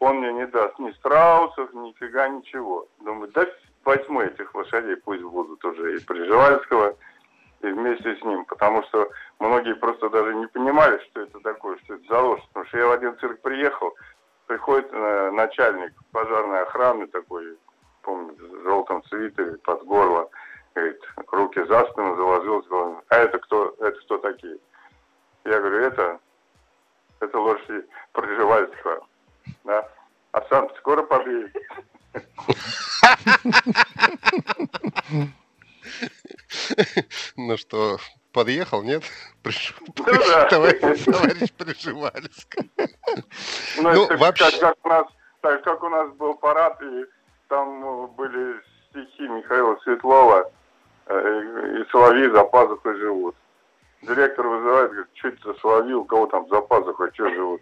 он 0.00 0.18
мне 0.18 0.32
не 0.32 0.46
даст 0.46 0.78
ни 0.78 0.90
страусов, 0.92 1.72
нифига 1.74 2.28
ничего. 2.28 2.86
Думаю, 3.00 3.30
да 3.32 3.46
возьму 3.84 4.20
этих 4.20 4.54
лошадей, 4.54 4.96
пусть 4.96 5.22
будут 5.22 5.64
уже 5.64 5.96
и 5.96 6.04
Приживальского, 6.04 6.94
и 7.62 7.66
вместе 7.66 8.16
с 8.16 8.24
ним. 8.24 8.44
Потому 8.44 8.82
что 8.84 9.10
многие 9.38 9.74
просто 9.74 10.10
даже 10.10 10.34
не 10.34 10.46
понимали, 10.46 11.02
что 11.04 11.22
это 11.22 11.40
такое, 11.40 11.78
что 11.78 11.94
это 11.94 12.04
за 12.08 12.20
лошадь. 12.20 12.48
Потому 12.48 12.66
что 12.66 12.78
я 12.78 12.86
в 12.86 12.92
один 12.92 13.18
цирк 13.18 13.40
приехал, 13.40 13.94
приходит 14.46 14.88
э, 14.92 15.30
начальник 15.30 15.92
пожарной 16.12 16.62
охраны 16.62 17.06
такой, 17.06 17.56
помню, 18.02 18.34
в 18.38 18.62
желтом 18.62 19.02
свитере, 19.04 19.56
под 19.64 19.84
горло, 19.84 20.28
говорит, 20.74 21.00
руки 21.32 21.62
за 21.64 21.84
спину 21.86 22.16
заложил, 22.16 22.62
сказал, 22.64 23.02
а 23.08 23.16
это 23.16 23.38
кто, 23.38 23.74
это 23.80 23.98
кто 24.00 24.18
такие? 24.18 24.58
Я 25.44 25.58
говорю, 25.58 25.78
это, 25.86 26.18
это 27.20 27.38
лошади 27.38 27.86
Пржевальского, 28.12 29.06
да, 29.64 29.88
а 30.32 30.42
сам 30.48 30.68
скоро 30.78 31.02
подъедет. 31.02 31.54
Ну 37.36 37.56
что, 37.56 37.98
подъехал, 38.32 38.82
нет? 38.82 39.02
Пришел, 39.42 39.76
Ну 39.96 40.04
да. 40.04 40.46
товарищ, 40.46 41.04
товарищ. 41.04 41.50
Ну, 43.76 43.82
Ну, 43.92 44.04
это 44.04 44.16
вообще- 44.16 44.50
как, 44.50 44.60
как 44.60 44.76
у 44.84 44.88
нас, 44.88 45.06
так 45.40 45.62
как 45.64 45.82
у 45.82 45.88
нас 45.88 46.12
был 46.14 46.34
парад, 46.34 46.80
и 46.82 47.04
там 47.48 48.06
были 48.14 48.60
стихи 48.90 49.22
Михаила 49.28 49.76
Светлова, 49.82 50.50
и 51.10 51.84
соловьи 51.90 52.28
за 52.30 52.44
пазухой 52.44 52.96
живут. 52.96 53.34
Директор 54.02 54.46
вызывает, 54.46 54.90
говорит, 54.90 55.10
что 55.14 55.28
это 55.28 55.52
за 55.52 55.58
соловьи, 55.60 55.92
у 55.92 56.04
кого 56.04 56.26
там 56.26 56.48
за 56.48 56.60
пазухой, 56.60 57.10
что 57.12 57.28
живут? 57.30 57.60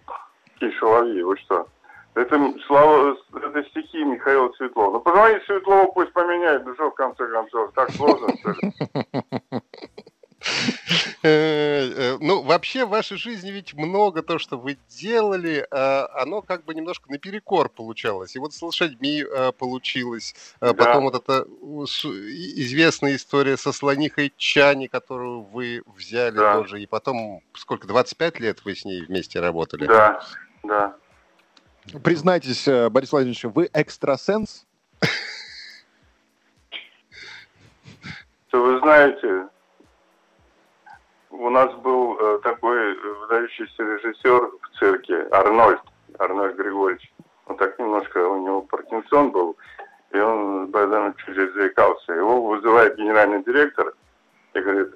Какие 0.55 0.79
соловьи, 0.79 1.23
вы 1.23 1.37
что? 1.39 1.67
Это, 2.15 2.37
слова, 2.67 3.17
это 3.35 3.63
стихи 3.71 4.05
Михаила 4.05 4.51
Светлова. 4.53 4.93
Ну, 4.93 5.01
позвоните 5.01 5.45
Светлову, 5.47 5.93
пусть 5.93 6.13
поменяет, 6.13 6.65
ну 6.67 6.75
что, 6.75 6.91
в 6.91 6.95
конце 6.95 7.27
концов, 7.29 7.73
так 7.75 7.91
сложно, 7.93 8.29
что 8.39 8.51
ли? 8.51 8.73
Э, 11.23 11.91
э, 11.91 12.19
Ну, 12.21 12.43
вообще 12.43 12.85
в 12.85 12.91
вашей 12.91 13.17
жизни 13.17 13.51
ведь 13.51 13.75
много 13.75 14.23
то, 14.23 14.39
что 14.39 14.57
вы 14.57 14.79
делали, 14.89 15.67
а, 15.71 16.09
оно 16.15 16.43
как 16.43 16.65
бы 16.65 16.75
немножко 16.75 17.11
наперекор 17.11 17.69
получалось. 17.69 18.37
И 18.37 18.39
вот 18.39 18.55
с 18.55 18.63
лошадьми 18.63 19.23
а, 19.25 19.53
получилось. 19.53 20.35
А. 20.61 20.75
Потом 20.75 21.05
вот 21.05 21.17
эта 21.17 21.43
известная 21.43 23.17
история 23.17 23.57
со 23.57 23.73
слонихой 23.73 24.33
Чани, 24.37 24.87
которую 24.87 25.43
вы 25.43 25.83
взяли 25.87 26.37
тоже. 26.37 26.83
И 26.83 26.87
потом, 26.87 27.43
сколько, 27.55 27.87
25 27.89 28.41
лет 28.41 28.65
вы 28.65 28.75
с 28.77 28.85
ней 28.85 29.03
вместе 29.03 29.41
работали? 29.41 29.87
Да, 29.87 30.23
да. 30.63 30.95
Признайтесь, 32.03 32.69
э, 32.69 32.89
Борис 32.91 33.13
Владимирович, 33.13 33.45
вы 33.45 33.71
экстрасенс? 33.73 34.67
То 38.51 38.63
вы 38.63 38.79
знаете, 38.81 39.49
у 41.39 41.51
нас 41.51 41.73
был 41.77 42.19
э, 42.19 42.41
такой 42.43 42.95
э, 42.95 43.13
выдающийся 43.21 43.83
режиссер 43.83 44.51
в 44.61 44.79
цирке 44.79 45.29
Арнольд, 45.31 45.81
Арнольд 46.19 46.57
Григорьевич. 46.57 47.13
Он 47.47 47.57
так 47.57 47.79
немножко, 47.79 48.19
у 48.29 48.43
него 48.43 48.63
Паркинсон 48.63 49.31
был, 49.31 49.57
и 50.11 50.19
он 50.19 50.71
постоянно 50.73 51.15
чуть-чуть 51.17 51.55
заикался. 51.55 52.13
Его 52.13 52.45
вызывает 52.45 52.97
генеральный 52.97 53.43
директор 53.45 53.95
и 54.55 54.61
говорит, 54.61 54.95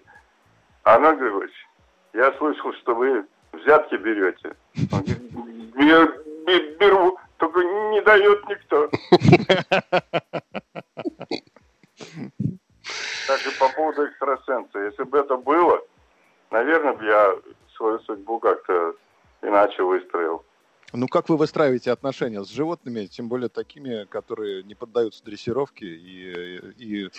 Арнольд 0.85 1.21
Григорьевич, 1.21 1.69
я 2.13 2.33
слышал, 2.39 2.73
что 2.75 2.95
вы 2.97 3.25
взятки 3.53 3.95
берете. 3.95 4.57
Он 4.93 5.01
говорит, 5.01 5.75
«Я 5.77 6.07
бе- 6.47 6.77
беру, 6.77 7.19
только 7.37 7.61
не 7.61 8.03
дает 8.03 8.49
никто. 8.49 8.91
Так 13.29 13.39
и 13.47 13.59
по 13.59 13.69
поводу 13.69 14.05
экстрасенса. 14.07 14.79
Если 14.81 15.05
бы 15.05 15.19
это 15.19 15.37
было, 15.37 15.81
наверное, 16.53 16.93
бы 16.93 17.05
я 17.05 17.35
свою 17.77 17.99
судьбу 18.01 18.39
как-то 18.39 18.95
иначе 19.43 19.83
выстроил. 19.83 20.45
Ну, 20.95 21.09
как 21.09 21.31
вы 21.31 21.39
выстраиваете 21.39 21.91
отношения 21.91 22.45
с 22.45 22.51
животными, 22.51 23.07
тем 23.07 23.29
более 23.29 23.49
такими, 23.49 24.05
которые 24.05 24.63
не 24.63 24.75
поддаются 24.75 25.25
дрессировке, 25.25 25.87
и, 25.87 26.61
и 26.77 27.11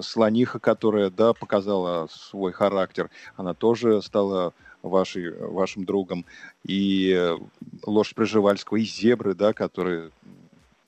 слониха, 0.00 0.60
которая, 0.60 1.10
да, 1.10 1.32
показала 1.32 2.06
свой 2.06 2.52
характер, 2.52 3.10
она 3.36 3.54
тоже 3.54 4.02
стала 4.02 4.54
вашей, 4.84 5.36
вашим 5.36 5.84
другом, 5.84 6.24
и 6.64 7.36
лошадь 7.84 8.14
Пржевальского, 8.14 8.76
и 8.76 8.82
зебры, 8.82 9.34
да, 9.34 9.52
которые... 9.52 10.12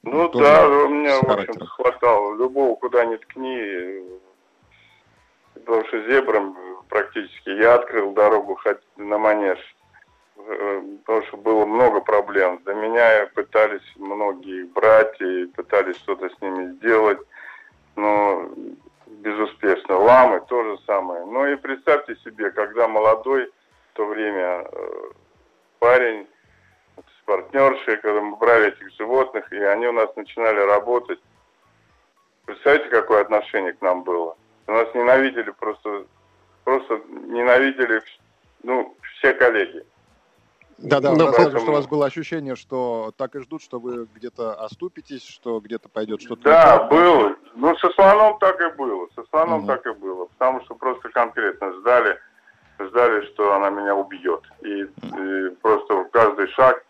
Ну 0.04 0.28
да, 0.30 0.68
у 0.68 0.88
меня, 0.88 1.20
в 1.20 1.30
общем 1.30 1.66
хватало. 1.66 2.37
Любого 2.37 2.76
куда 2.76 3.04
ни 3.04 3.16
ткни. 3.16 4.02
Потому 5.54 5.85
что 5.88 6.09
зебрам 6.09 6.56
практически 6.90 7.50
я 7.50 7.76
открыл 7.76 8.12
дорогу 8.12 8.59
на 8.97 9.16
манеж. 9.18 9.59
Э, 10.37 10.82
Потому 11.06 11.26
что 11.26 11.37
было 11.38 11.64
много 11.64 12.00
проблем. 12.00 12.61
До 12.64 12.75
меня 12.75 13.26
пытались 13.35 13.97
многие 13.97 14.64
брать 14.64 15.20
и 15.20 15.47
пытались 15.47 15.97
что-то 15.97 16.28
с 16.28 16.40
ними 16.42 16.73
сделать. 16.75 17.18
Но 17.97 18.50
безуспешно. 19.06 19.99
Ламы 19.99 20.42
то 20.49 20.62
же 20.62 20.78
самое. 20.87 21.25
Ну 21.25 21.47
и 21.47 21.56
представьте 21.56 22.16
себе, 22.16 22.50
когда 22.50 22.88
молодой, 22.88 23.47
в 23.47 23.97
то 23.97 24.06
время 24.06 24.66
э, 24.70 25.11
парень 25.78 26.26
с 26.97 27.25
партнершей, 27.25 27.97
когда 27.99 28.20
мы 28.20 28.37
брали 28.37 28.68
этих 28.68 28.90
животных, 28.97 29.52
и 29.52 29.56
они 29.56 29.87
у 29.87 29.92
нас 29.92 30.14
начинали 30.16 30.61
работать. 30.61 31.20
Представляете, 32.47 32.88
какое 32.90 33.20
отношение 33.20 33.73
к 33.73 33.80
нам 33.80 34.02
было? 34.02 34.37
Нас 34.66 34.88
ненавидели 34.94 35.50
просто, 35.50 36.06
просто 36.64 37.00
ненавидели, 37.09 38.02
ну, 38.62 38.97
все 39.19 39.33
коллеги. 39.35 39.85
Да-да, 40.79 41.11
Ну, 41.12 41.26
рассказывали, 41.26 41.45
поэтому- 41.45 41.61
что 41.61 41.71
у 41.73 41.75
вас 41.75 41.87
было 41.87 42.07
ощущение, 42.07 42.57
что 42.57 43.12
так 43.19 43.35
и 43.35 43.40
ждут, 43.40 43.62
что 43.62 43.79
вы 43.79 44.09
где-то 44.14 44.55
оступитесь, 44.55 45.23
что 45.26 45.61
где-то 45.61 45.90
пойдет 45.90 46.23
что-то... 46.23 46.43
Да, 46.43 46.88
не 46.90 46.97
было. 46.97 47.37
Ну, 47.55 47.76
со 47.76 47.90
слоном 47.90 48.38
так 48.38 48.59
и 48.62 48.76
было. 48.79 49.07
Со 49.14 49.23
слоном 49.25 49.59
Мгм. 49.61 49.67
так 49.67 49.87
и 49.87 49.90
было. 49.93 50.25
Потому 50.38 50.62
что 50.62 50.75
просто 50.75 51.11
конкретно 51.11 51.73
ждали, 51.75 52.19
ждали, 52.79 53.26
что 53.26 53.52
она 53.55 53.69
меня 53.69 53.95
убьет. 53.95 54.40
И, 54.62 54.85
и 54.85 55.49
просто 55.61 55.97
в 55.97 56.09
каждый 56.11 56.49
шаг 56.49 56.83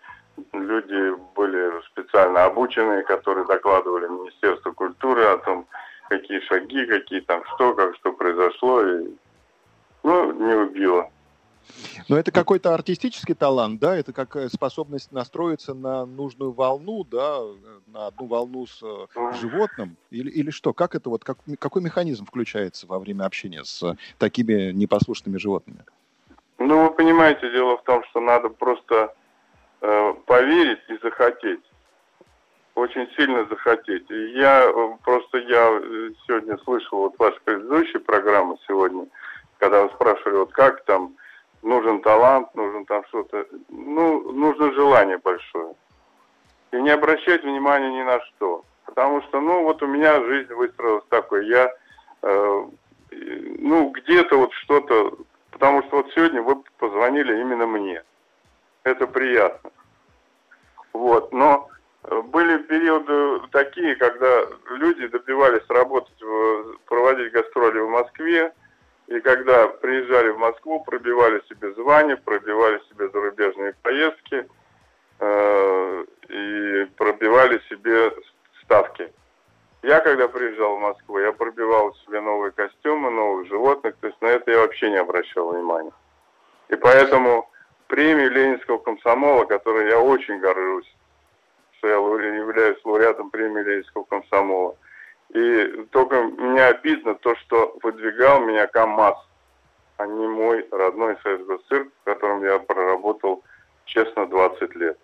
люди 0.52 1.16
были 1.34 1.72
специально 1.86 2.44
обученные, 2.44 3.02
которые 3.02 3.44
докладывали 3.46 4.06
Министерству 4.06 4.72
культуры 4.72 5.24
о 5.24 5.38
том, 5.38 5.66
какие 6.08 6.38
шаги, 6.42 6.86
какие 6.86 7.20
там 7.22 7.42
что, 7.56 7.74
как 7.74 7.96
что 7.96 8.12
произошло. 8.12 8.82
И, 8.86 9.08
ну, 10.02 10.32
не 10.32 10.54
убило. 10.54 11.10
Но 12.08 12.18
это 12.18 12.32
какой-то 12.32 12.74
артистический 12.74 13.34
талант, 13.34 13.80
да, 13.80 13.96
это 13.96 14.12
как 14.12 14.34
э, 14.36 14.48
способность 14.48 15.12
настроиться 15.12 15.74
на 15.74 16.06
нужную 16.06 16.52
волну, 16.52 17.04
да, 17.04 17.38
э, 17.40 17.54
на 17.86 18.08
одну 18.08 18.26
волну 18.26 18.66
с 18.66 18.82
э, 18.82 19.06
животным, 19.40 19.96
или, 20.10 20.30
или 20.30 20.50
что? 20.50 20.72
Как 20.72 20.94
это 20.94 21.10
вот, 21.10 21.24
как, 21.24 21.38
какой 21.58 21.82
механизм 21.82 22.26
включается 22.26 22.86
во 22.86 22.98
время 22.98 23.24
общения 23.24 23.64
с 23.64 23.96
такими 24.18 24.72
непослушными 24.72 25.38
животными? 25.38 25.84
Ну, 26.58 26.84
вы 26.84 26.90
понимаете, 26.90 27.50
дело 27.52 27.78
в 27.78 27.84
том, 27.84 28.04
что 28.10 28.20
надо 28.20 28.48
просто 28.48 29.14
э, 29.80 30.14
поверить 30.26 30.80
и 30.88 30.98
захотеть. 31.02 31.60
Очень 32.74 33.08
сильно 33.16 33.46
захотеть. 33.46 34.10
И 34.10 34.38
я 34.38 34.72
просто, 35.02 35.38
я 35.38 35.80
сегодня 36.26 36.56
слышал 36.64 36.98
вот 36.98 37.18
ваши 37.18 37.38
предыдущие 37.44 38.00
программы 38.00 38.56
сегодня, 38.66 39.06
когда 39.60 39.88
спрашивали, 39.90 40.38
вот 40.38 40.52
как 40.52 40.84
там, 40.84 41.14
нужен 41.62 42.00
талант, 42.00 42.52
нужен 42.54 42.84
там 42.86 43.04
что-то. 43.08 43.46
Ну, 43.68 44.32
нужно 44.32 44.72
желание 44.72 45.18
большое. 45.18 45.74
И 46.72 46.80
не 46.80 46.90
обращать 46.90 47.44
внимания 47.44 47.90
ни 47.90 48.02
на 48.02 48.20
что. 48.22 48.64
Потому 48.86 49.22
что, 49.22 49.40
ну, 49.40 49.62
вот 49.62 49.82
у 49.82 49.86
меня 49.86 50.24
жизнь 50.24 50.52
выстроилась 50.54 51.04
такой. 51.10 51.46
Я 51.46 51.72
э, 52.22 52.64
ну, 53.58 53.90
где-то 53.90 54.36
вот 54.36 54.52
что-то, 54.54 55.18
потому 55.50 55.82
что 55.84 55.98
вот 55.98 56.10
сегодня 56.14 56.42
вы 56.42 56.56
позвонили 56.78 57.40
именно 57.40 57.66
мне. 57.66 58.02
Это 58.82 59.06
приятно. 59.06 59.70
Вот, 60.92 61.32
но 61.32 61.68
были 62.24 62.58
периоды 62.62 63.46
такие, 63.52 63.94
когда 63.96 64.42
люди 64.70 65.06
добивались 65.08 65.68
работать, 65.68 66.16
проводить 66.86 67.32
гастроли 67.32 67.80
в 67.80 67.90
Москве, 67.90 68.52
и 69.10 69.20
когда 69.20 69.66
приезжали 69.66 70.30
в 70.30 70.38
Москву, 70.38 70.84
пробивали 70.84 71.42
себе 71.48 71.72
звания, 71.74 72.16
пробивали 72.16 72.80
себе 72.88 73.08
зарубежные 73.08 73.74
поездки 73.82 74.48
э, 75.18 76.04
и 76.28 76.84
пробивали 76.96 77.60
себе 77.68 78.12
ставки. 78.62 79.12
Я, 79.82 79.98
когда 79.98 80.28
приезжал 80.28 80.76
в 80.76 80.80
Москву, 80.80 81.18
я 81.18 81.32
пробивал 81.32 81.92
себе 82.06 82.20
новые 82.20 82.52
костюмы, 82.52 83.10
новых 83.10 83.48
животных, 83.48 83.96
то 84.00 84.06
есть 84.06 84.22
на 84.22 84.26
это 84.28 84.52
я 84.52 84.58
вообще 84.58 84.90
не 84.90 84.98
обращал 84.98 85.50
внимания. 85.50 85.92
И 86.68 86.76
поэтому 86.76 87.50
премию 87.88 88.30
Ленинского 88.30 88.78
комсомола, 88.78 89.44
которой 89.44 89.88
я 89.88 89.98
очень 89.98 90.38
горжусь, 90.38 90.94
что 91.78 91.88
я 91.88 91.94
являюсь 91.96 92.78
лауреатом 92.84 93.30
премии 93.30 93.62
Ленинского 93.62 94.04
комсомола. 94.04 94.76
И 95.34 95.86
только 95.90 96.22
мне 96.22 96.64
обидно 96.64 97.14
то, 97.14 97.36
что 97.36 97.78
выдвигал 97.82 98.40
меня 98.40 98.66
КАМАЗ, 98.66 99.16
а 99.96 100.06
не 100.06 100.26
мой 100.26 100.66
родной 100.72 101.16
Советский 101.22 101.90
в 102.02 102.04
котором 102.04 102.42
я 102.42 102.58
проработал, 102.58 103.44
честно, 103.84 104.26
20 104.26 104.74
лет. 104.76 104.98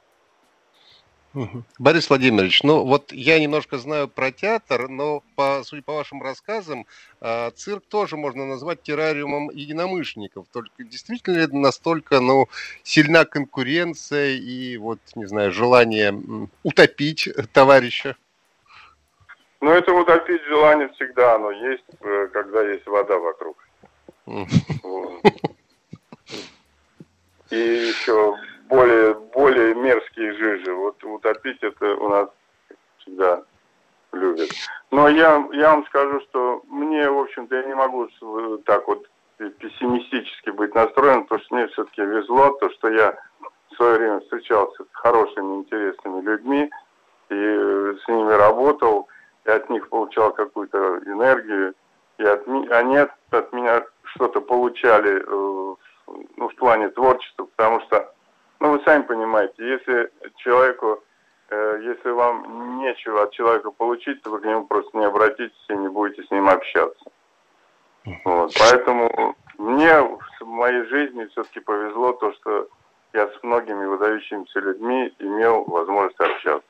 Борис 1.78 2.08
Владимирович, 2.08 2.62
ну 2.62 2.84
вот 2.84 3.12
я 3.12 3.38
немножко 3.38 3.76
знаю 3.76 4.08
про 4.08 4.32
театр, 4.32 4.88
но 4.88 5.22
по, 5.34 5.60
судя 5.64 5.82
по 5.82 5.94
вашим 5.94 6.22
рассказам, 6.22 6.86
а, 7.20 7.50
цирк 7.50 7.84
тоже 7.86 8.16
можно 8.16 8.46
назвать 8.46 8.82
террариумом 8.82 9.50
единомышленников. 9.50 10.46
Только 10.50 10.82
действительно 10.84 11.36
ли 11.36 11.46
настолько 11.52 12.20
ну, 12.20 12.48
сильна 12.82 13.26
конкуренция 13.26 14.30
и 14.30 14.78
вот, 14.78 14.98
не 15.14 15.26
знаю, 15.26 15.52
желание 15.52 16.48
утопить 16.62 17.28
товарища? 17.52 18.16
Ну, 19.60 19.70
это 19.70 19.92
утопить 19.92 20.42
желание 20.44 20.88
всегда, 20.90 21.34
оно 21.36 21.50
есть, 21.50 21.84
э, 22.00 22.28
когда 22.32 22.62
есть 22.62 22.86
вода 22.86 23.18
вокруг. 23.18 23.56
И 27.50 27.56
еще 27.56 28.36
более, 28.68 29.14
более 29.14 29.74
мерзкие 29.74 30.32
жижи. 30.34 30.74
Вот 30.74 31.02
утопить 31.04 31.62
это 31.62 31.94
у 31.96 32.08
нас 32.08 32.28
всегда 32.98 33.42
любят. 34.12 34.50
Но 34.90 35.08
я, 35.08 35.46
я 35.52 35.70
вам 35.70 35.86
скажу, 35.86 36.20
что 36.28 36.62
мне, 36.68 37.08
в 37.08 37.18
общем-то, 37.18 37.54
я 37.54 37.64
не 37.64 37.74
могу 37.74 38.08
так 38.64 38.86
вот 38.88 39.06
пессимистически 39.36 40.50
быть 40.50 40.74
настроен, 40.74 41.24
потому 41.24 41.40
что 41.42 41.54
мне 41.54 41.68
все-таки 41.68 42.02
везло, 42.02 42.50
то, 42.60 42.70
что 42.70 42.88
я 42.88 43.16
в 43.70 43.76
свое 43.76 43.98
время 43.98 44.20
встречался 44.20 44.84
с 44.84 44.88
хорошими, 44.92 45.56
интересными 45.56 46.22
людьми 46.22 46.70
и 47.28 47.34
с 47.34 48.08
ними 48.08 48.32
работал, 48.32 49.08
и 49.46 49.50
от 49.50 49.70
них 49.70 49.88
получал 49.88 50.32
какую-то 50.32 50.98
энергию, 51.06 51.74
и 52.18 52.24
от, 52.24 52.46
они 52.48 52.96
от, 52.96 53.10
от 53.30 53.52
меня 53.52 53.84
что-то 54.02 54.40
получали 54.40 55.22
э, 55.22 55.74
ну, 56.36 56.48
в 56.48 56.54
плане 56.56 56.88
творчества, 56.88 57.48
потому 57.56 57.80
что 57.82 58.12
ну, 58.60 58.72
вы 58.72 58.82
сами 58.84 59.02
понимаете, 59.02 59.54
если 59.58 60.10
человеку, 60.36 61.02
э, 61.50 61.80
если 61.82 62.10
вам 62.10 62.78
нечего 62.78 63.22
от 63.22 63.32
человека 63.32 63.70
получить, 63.70 64.22
то 64.22 64.30
вы 64.30 64.40
к 64.40 64.44
нему 64.44 64.66
просто 64.66 64.96
не 64.96 65.04
обратитесь 65.04 65.64
и 65.68 65.74
не 65.74 65.88
будете 65.88 66.22
с 66.24 66.30
ним 66.30 66.48
общаться. 66.48 67.04
Вот. 68.24 68.52
Поэтому 68.58 69.34
мне 69.58 70.00
в 70.40 70.46
моей 70.46 70.84
жизни 70.86 71.26
все-таки 71.26 71.60
повезло 71.60 72.12
то, 72.12 72.32
что 72.34 72.68
я 73.12 73.28
с 73.28 73.42
многими 73.42 73.84
выдающимися 73.84 74.60
людьми 74.60 75.12
имел 75.18 75.64
возможность 75.64 76.20
общаться. 76.20 76.62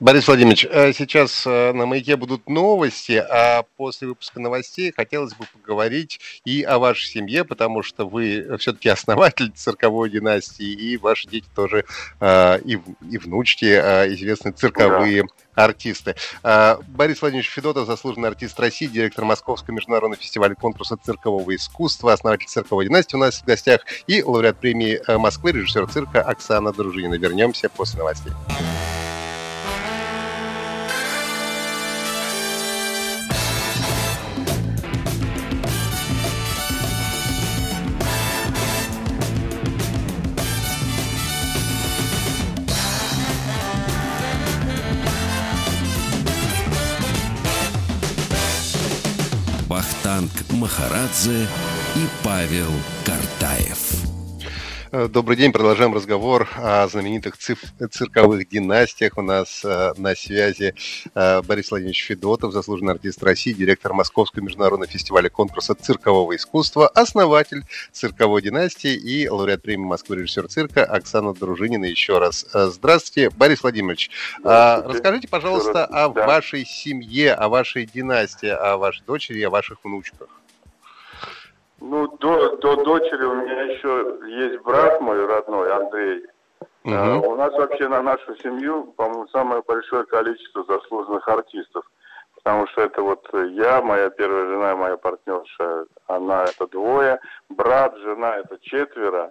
Борис 0.00 0.26
Владимирович, 0.26 0.66
э, 0.68 0.92
сейчас 0.92 1.46
э, 1.46 1.72
на 1.72 1.86
«Маяке» 1.86 2.16
будут 2.16 2.48
новости, 2.48 3.12
а 3.12 3.62
после 3.76 4.08
выпуска 4.08 4.40
новостей 4.40 4.92
хотелось 4.94 5.34
бы 5.34 5.46
поговорить 5.52 6.18
и 6.44 6.64
о 6.64 6.80
вашей 6.80 7.06
семье, 7.06 7.44
потому 7.44 7.84
что 7.84 8.04
вы 8.04 8.56
все-таки 8.58 8.88
основатель 8.88 9.52
цирковой 9.54 10.10
династии, 10.10 10.66
и 10.66 10.96
ваши 10.96 11.28
дети 11.28 11.46
тоже, 11.54 11.84
э, 12.18 12.58
и, 12.64 12.80
и 13.08 13.18
внучки, 13.18 13.66
известные 13.66 14.52
цирковые 14.52 15.22
да. 15.54 15.64
артисты. 15.64 16.16
Борис 16.42 17.20
Владимирович 17.20 17.50
Федотов, 17.50 17.86
заслуженный 17.86 18.28
артист 18.28 18.58
России, 18.58 18.86
директор 18.86 19.24
Московского 19.24 19.76
международного 19.76 20.20
фестиваля 20.20 20.56
конкурса 20.56 20.96
циркового 20.96 21.54
искусства, 21.54 22.12
основатель 22.12 22.48
цирковой 22.48 22.86
династии 22.86 23.14
у 23.14 23.20
нас 23.20 23.40
в 23.40 23.44
гостях, 23.44 23.82
и 24.08 24.24
лауреат 24.24 24.58
премии 24.58 25.00
Москвы, 25.16 25.52
режиссер 25.52 25.86
цирка 25.86 26.20
Оксана 26.20 26.72
Дружинина. 26.72 27.14
Вернемся 27.14 27.68
после 27.68 28.00
новостей. 28.00 28.32
Махарадзе 50.74 51.46
и 51.94 52.06
Павел 52.24 52.66
Картаев. 53.04 53.92
Э, 54.90 55.06
добрый 55.06 55.36
день, 55.36 55.52
продолжаем 55.52 55.94
разговор 55.94 56.48
о 56.56 56.88
знаменитых 56.88 57.36
циф- 57.36 57.62
цирковых 57.92 58.48
династиях. 58.48 59.16
У 59.16 59.22
нас 59.22 59.64
э, 59.64 59.92
на 59.96 60.16
связи 60.16 60.74
э, 61.14 61.42
Борис 61.42 61.70
Владимирович 61.70 62.02
Федотов, 62.04 62.52
заслуженный 62.52 62.94
артист 62.94 63.22
России, 63.22 63.52
директор 63.52 63.92
Московского 63.92 64.42
международного 64.42 64.90
фестиваля 64.90 65.30
конкурса 65.30 65.76
циркового 65.76 66.34
искусства, 66.34 66.88
основатель 66.88 67.62
цирковой 67.92 68.42
династии 68.42 68.94
и 68.94 69.28
лауреат 69.28 69.62
премии 69.62 69.86
Москвы 69.86 70.16
режиссер 70.16 70.48
цирка 70.48 70.84
Оксана 70.84 71.34
Дружинина. 71.34 71.84
Еще 71.84 72.18
раз 72.18 72.46
э, 72.52 72.66
здравствуйте. 72.72 73.30
Борис 73.30 73.62
Владимирович, 73.62 74.10
э, 74.42 74.82
расскажите, 74.84 75.28
пожалуйста, 75.28 75.84
о 75.84 76.08
да. 76.08 76.26
вашей 76.26 76.66
семье, 76.66 77.34
о 77.34 77.48
вашей 77.48 77.86
династии, 77.86 78.48
о 78.48 78.76
вашей 78.76 79.04
дочери, 79.04 79.40
о 79.42 79.50
ваших 79.50 79.78
внучках. 79.84 80.28
До, 82.64 82.76
до 82.76 82.82
дочери 82.82 83.22
у 83.24 83.34
меня 83.34 83.62
еще 83.64 84.18
есть 84.26 84.62
брат 84.62 84.98
мой 84.98 85.26
родной, 85.26 85.70
Андрей. 85.70 86.24
Угу. 86.84 86.94
А, 86.94 87.18
у 87.18 87.36
нас 87.36 87.52
вообще 87.52 87.88
на 87.88 88.00
нашу 88.00 88.34
семью, 88.36 88.84
по-моему, 88.96 89.28
самое 89.28 89.62
большое 89.68 90.04
количество 90.04 90.64
заслуженных 90.64 91.28
артистов. 91.28 91.84
Потому 92.36 92.66
что 92.68 92.80
это 92.80 93.02
вот 93.02 93.28
я, 93.50 93.82
моя 93.82 94.08
первая 94.08 94.46
жена, 94.46 94.76
моя 94.76 94.96
партнерша, 94.96 95.84
она 96.06 96.44
это 96.44 96.66
двое, 96.68 97.20
брат, 97.50 97.94
жена 97.98 98.38
это 98.38 98.58
четверо, 98.60 99.30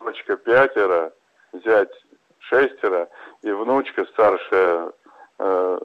дочка 0.00 0.36
пятеро, 0.36 1.12
зять 1.64 1.92
шестеро 2.40 3.08
и 3.42 3.52
внучка 3.52 4.04
старшая 4.06 4.90
э, 5.38 5.78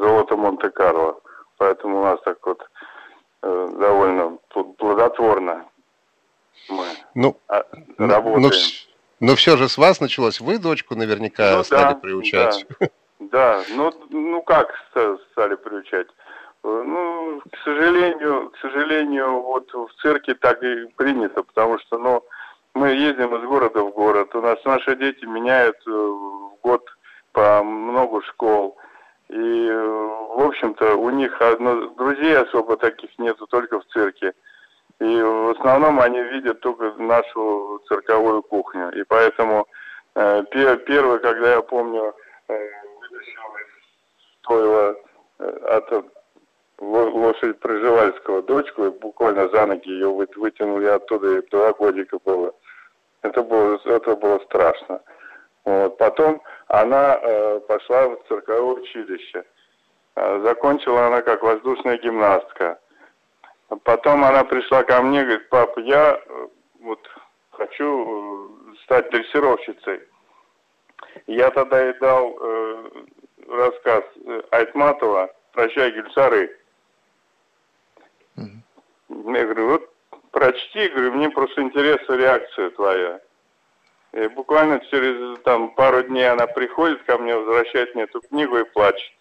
золото 0.00 0.36
Монте-Карло. 0.36 1.18
Поэтому 1.58 2.00
у 2.00 2.04
нас 2.04 2.20
так 2.22 2.38
вот 2.46 2.62
Э, 3.42 3.68
довольно 3.78 4.38
плодотворно 4.78 5.66
мы 6.68 6.84
ну, 7.14 7.36
а, 7.48 7.64
работаем. 7.98 8.42
Но, 8.42 8.50
но 9.20 9.36
все 9.36 9.56
же 9.56 9.68
с 9.68 9.78
вас 9.78 10.00
началось. 10.00 10.40
Вы 10.40 10.58
дочку 10.58 10.94
наверняка 10.94 11.56
ну, 11.56 11.64
стали 11.64 11.94
да, 11.94 11.94
приучать. 11.94 12.66
Да, 12.78 12.88
да. 13.20 13.62
Ну, 13.74 13.92
ну 14.10 14.42
как 14.42 14.74
стали 15.32 15.56
приучать? 15.56 16.08
Э, 16.64 16.82
ну, 16.84 17.40
к 17.40 17.56
сожалению, 17.64 18.50
к 18.50 18.58
сожалению, 18.58 19.40
вот 19.42 19.72
в 19.72 19.88
цирке 20.02 20.34
так 20.34 20.62
и 20.62 20.86
принято, 20.96 21.42
потому 21.42 21.78
что, 21.78 21.98
ну, 21.98 22.24
мы 22.74 22.88
ездим 22.88 23.34
из 23.36 23.48
города 23.48 23.82
в 23.82 23.92
город. 23.92 24.34
У 24.34 24.40
нас 24.40 24.58
наши 24.64 24.96
дети 24.96 25.24
меняют 25.24 25.76
э, 25.86 25.90
в 25.90 26.58
год 26.62 26.84
по 27.32 27.62
много 27.62 28.22
школ. 28.22 28.76
И, 29.28 29.34
в 29.34 30.46
общем-то, 30.46 30.96
у 30.96 31.10
них 31.10 31.40
одно, 31.40 31.88
друзей 31.90 32.36
особо 32.36 32.76
таких 32.76 33.10
нету 33.18 33.46
только 33.46 33.80
в 33.80 33.86
цирке. 33.86 34.34
И 35.00 35.20
в 35.22 35.50
основном 35.50 36.00
они 36.00 36.20
видят 36.22 36.60
только 36.60 36.92
нашу 36.98 37.82
цирковую 37.88 38.42
кухню. 38.42 38.90
И 38.98 39.04
поэтому 39.04 39.66
э, 40.14 40.42
первый, 40.50 41.18
когда 41.18 41.54
я 41.54 41.62
помню, 41.62 42.14
э, 42.48 42.54
из 42.54 44.48
э, 44.48 44.94
от 45.38 46.04
лошадь 46.78 47.58
Проживальского 47.60 48.42
дочку, 48.42 48.86
и 48.86 48.90
буквально 48.90 49.48
за 49.48 49.66
ноги 49.66 49.88
ее 49.88 50.08
вытянули 50.08 50.86
оттуда, 50.86 51.38
и 51.38 51.48
два 51.50 51.72
годика 51.72 52.18
было. 52.24 52.54
Это 53.22 53.42
было, 53.42 53.78
это 53.84 54.16
было 54.16 54.38
страшно. 54.40 55.00
Вот. 55.64 55.98
Потом 55.98 56.42
она 56.68 57.18
э, 57.20 57.60
пошла 57.66 58.08
в 58.08 58.18
цирковое 58.28 58.80
училище. 58.80 59.44
Э, 60.14 60.40
закончила 60.44 61.06
она 61.06 61.22
как 61.22 61.42
воздушная 61.42 61.98
гимнастка. 61.98 62.78
Потом 63.82 64.24
она 64.24 64.44
пришла 64.44 64.84
ко 64.84 65.02
мне, 65.02 65.22
говорит, 65.24 65.48
папа, 65.48 65.80
я 65.80 66.20
э, 66.24 66.48
вот 66.80 67.00
хочу 67.50 68.72
э, 68.72 68.74
стать 68.84 69.10
дрессировщицей. 69.10 70.00
Я 71.26 71.50
тогда 71.50 71.84
ей 71.84 71.94
дал 71.98 72.36
э, 72.40 72.90
рассказ 73.48 74.04
э, 74.24 74.42
Айтматова 74.50 75.34
«Прощай, 75.52 75.90
Гюльсары». 75.90 76.56
Mm-hmm. 78.36 79.36
Я 79.36 79.44
говорю, 79.44 79.68
вот 79.68 79.94
прочти, 80.30 80.88
говорю, 80.88 81.12
мне 81.14 81.30
просто 81.30 81.62
интересна 81.62 82.12
реакция 82.14 82.70
твоя. 82.70 83.20
И 84.12 84.28
буквально 84.28 84.80
через 84.90 85.40
там 85.40 85.74
пару 85.74 86.02
дней 86.02 86.30
она 86.30 86.46
приходит 86.46 87.02
ко 87.02 87.18
мне, 87.18 87.34
возвращает 87.34 87.94
мне 87.94 88.04
эту 88.04 88.20
книгу 88.20 88.58
и 88.58 88.64
плачет. 88.64 89.12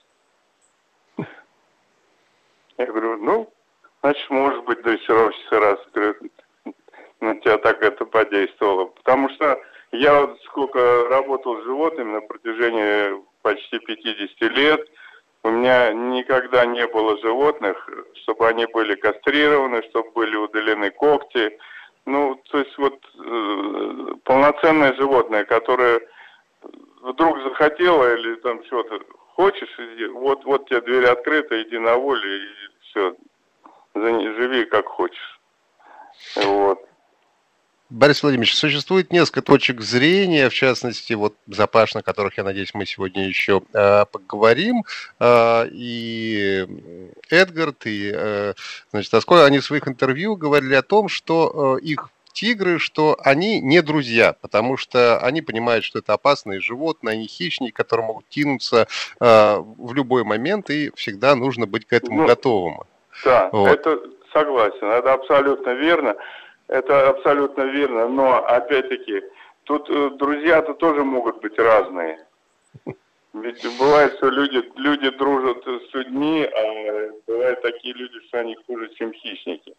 Я 2.77 2.85
говорю, 2.85 3.17
ну, 3.17 3.53
значит, 4.05 4.29
может 4.29 4.63
быть, 4.65 4.83
дрессировщица 4.83 5.59
раз. 5.59 5.79
Говорю, 5.93 6.15
на 7.21 7.35
тебя 7.39 7.57
так 7.57 7.81
это 7.81 8.05
подействовало. 8.05 8.85
Потому 8.85 9.29
что 9.29 9.59
я 9.91 10.21
вот 10.21 10.39
сколько 10.43 11.07
работал 11.09 11.59
с 11.59 11.63
животными 11.63 12.13
на 12.13 12.21
протяжении 12.21 13.23
почти 13.41 13.79
50 13.79 14.41
лет, 14.51 14.87
у 15.43 15.49
меня 15.49 15.91
никогда 15.91 16.65
не 16.65 16.85
было 16.87 17.17
животных, 17.19 17.89
чтобы 18.21 18.47
они 18.47 18.67
были 18.67 18.93
кастрированы, 18.93 19.81
чтобы 19.89 20.11
были 20.11 20.35
удалены 20.35 20.91
когти. 20.91 21.57
Ну, 22.05 22.39
то 22.51 22.59
есть 22.59 22.77
вот 22.77 22.99
э, 23.15 24.15
полноценное 24.23 24.93
животное, 24.93 25.45
которое 25.45 25.99
вдруг 27.01 27.41
захотело 27.41 28.13
или 28.13 28.35
там 28.35 28.63
что-то 28.65 28.99
хочешь, 29.33 29.75
вот, 30.13 30.45
вот 30.45 30.69
тебе 30.69 30.81
дверь 30.81 31.05
открыта, 31.05 31.61
иди 31.63 31.79
на 31.79 31.95
волю 31.95 32.37
и 32.37 32.41
все, 32.81 33.15
живи 33.95 34.65
как 34.65 34.85
хочешь. 34.87 35.39
Вот. 36.35 36.79
Борис 37.91 38.23
Владимирович, 38.23 38.55
существует 38.55 39.11
несколько 39.11 39.43
точек 39.43 39.81
зрения, 39.81 40.49
в 40.49 40.53
частности, 40.53 41.13
вот 41.13 41.35
Запаш, 41.45 41.95
о 41.95 42.01
которых, 42.01 42.37
я 42.37 42.43
надеюсь, 42.43 42.73
мы 42.73 42.85
сегодня 42.87 43.27
еще 43.27 43.61
э, 43.73 44.05
поговорим, 44.11 44.83
э, 45.19 45.67
и 45.71 46.67
Эдгард, 47.29 47.85
и, 47.85 48.11
э, 48.13 48.53
значит, 48.89 49.13
Асколь, 49.13 49.41
они 49.41 49.59
в 49.59 49.65
своих 49.65 49.87
интервью 49.87 50.35
говорили 50.35 50.73
о 50.73 50.81
том, 50.81 51.09
что 51.09 51.77
э, 51.77 51.85
их 51.85 52.09
тигры, 52.33 52.79
что 52.79 53.17
они 53.23 53.61
не 53.61 53.81
друзья, 53.83 54.33
потому 54.33 54.77
что 54.77 55.19
они 55.19 55.41
понимают, 55.41 55.85
что 55.85 55.99
это 55.99 56.13
опасные 56.13 56.59
животные, 56.59 57.13
они 57.13 57.27
хищники, 57.27 57.71
которые 57.71 58.07
могут 58.07 58.25
кинуться 58.27 58.87
э, 59.19 59.57
в 59.57 59.93
любой 59.93 60.23
момент, 60.23 60.71
и 60.71 60.91
всегда 60.95 61.35
нужно 61.35 61.67
быть 61.67 61.85
к 61.85 61.93
этому 61.93 62.23
ну, 62.23 62.27
готовым. 62.27 62.81
Да, 63.23 63.49
вот. 63.51 63.69
это 63.69 63.99
согласен, 64.33 64.87
это 64.87 65.13
абсолютно 65.13 65.71
верно. 65.71 66.15
Это 66.67 67.09
абсолютно 67.09 67.61
верно, 67.61 68.07
но 68.07 68.43
опять-таки 68.43 69.23
тут 69.65 69.87
э, 69.89 70.09
друзья-то 70.15 70.73
тоже 70.73 71.03
могут 71.03 71.39
быть 71.41 71.57
разные. 71.59 72.25
Ведь 73.33 73.63
бывает, 73.77 74.13
что 74.15 74.29
люди, 74.29 74.63
люди 74.77 75.09
дружат 75.09 75.63
с 75.65 75.93
людьми, 75.93 76.43
а 76.43 77.11
бывают 77.27 77.61
такие 77.61 77.93
люди, 77.93 78.19
что 78.27 78.39
они 78.39 78.57
хуже, 78.65 78.89
чем 78.95 79.13
хищники. 79.13 79.75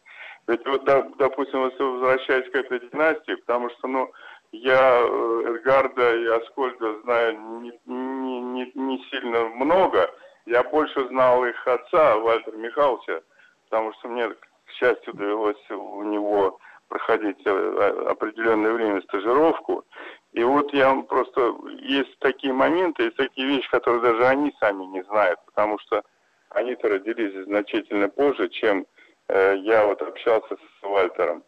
Ведь 0.47 0.65
вот, 0.67 0.85
допустим, 0.85 1.65
если 1.65 1.83
возвращаясь 1.83 2.51
к 2.51 2.55
этой 2.55 2.81
династии, 2.81 3.35
потому 3.35 3.71
что, 3.71 3.89
ну, 3.89 4.13
я 4.53 5.01
Эдгарда 5.01 6.17
и 6.17 6.27
Аскольда 6.27 7.01
знаю 7.03 7.39
не, 7.63 7.73
не, 7.87 8.41
не, 8.41 8.73
не 8.75 9.05
сильно 9.11 9.45
много, 9.49 10.11
я 10.47 10.63
больше 10.63 11.07
знал 11.09 11.45
их 11.45 11.67
отца, 11.67 12.17
Вальтера 12.17 12.57
Михайловича, 12.57 13.21
потому 13.65 13.93
что 13.95 14.09
мне, 14.09 14.29
к 14.29 14.71
счастью, 14.79 15.15
довелось 15.15 15.71
у 15.71 16.03
него 16.05 16.59
проходить 16.89 17.39
э, 17.45 18.05
определенное 18.09 18.73
время 18.73 19.03
стажировку. 19.03 19.85
И 20.33 20.45
вот 20.45 20.73
я 20.73 20.95
просто... 21.03 21.55
Есть 21.81 22.19
такие 22.21 22.53
моменты, 22.53 23.05
есть 23.05 23.17
такие 23.17 23.47
вещи, 23.49 23.69
которые 23.71 24.03
даже 24.03 24.27
они 24.27 24.55
сами 24.61 24.85
не 24.85 25.03
знают, 25.05 25.41
потому 25.47 25.79
что 25.81 26.03
они-то 26.51 26.89
родились 26.89 27.45
значительно 27.47 28.09
позже, 28.09 28.49
чем 28.49 28.87
э, 29.29 29.57
я 29.59 29.87
вот 29.87 30.01
общался 30.03 30.57
с 30.57 30.83
Вальтером. 30.83 31.43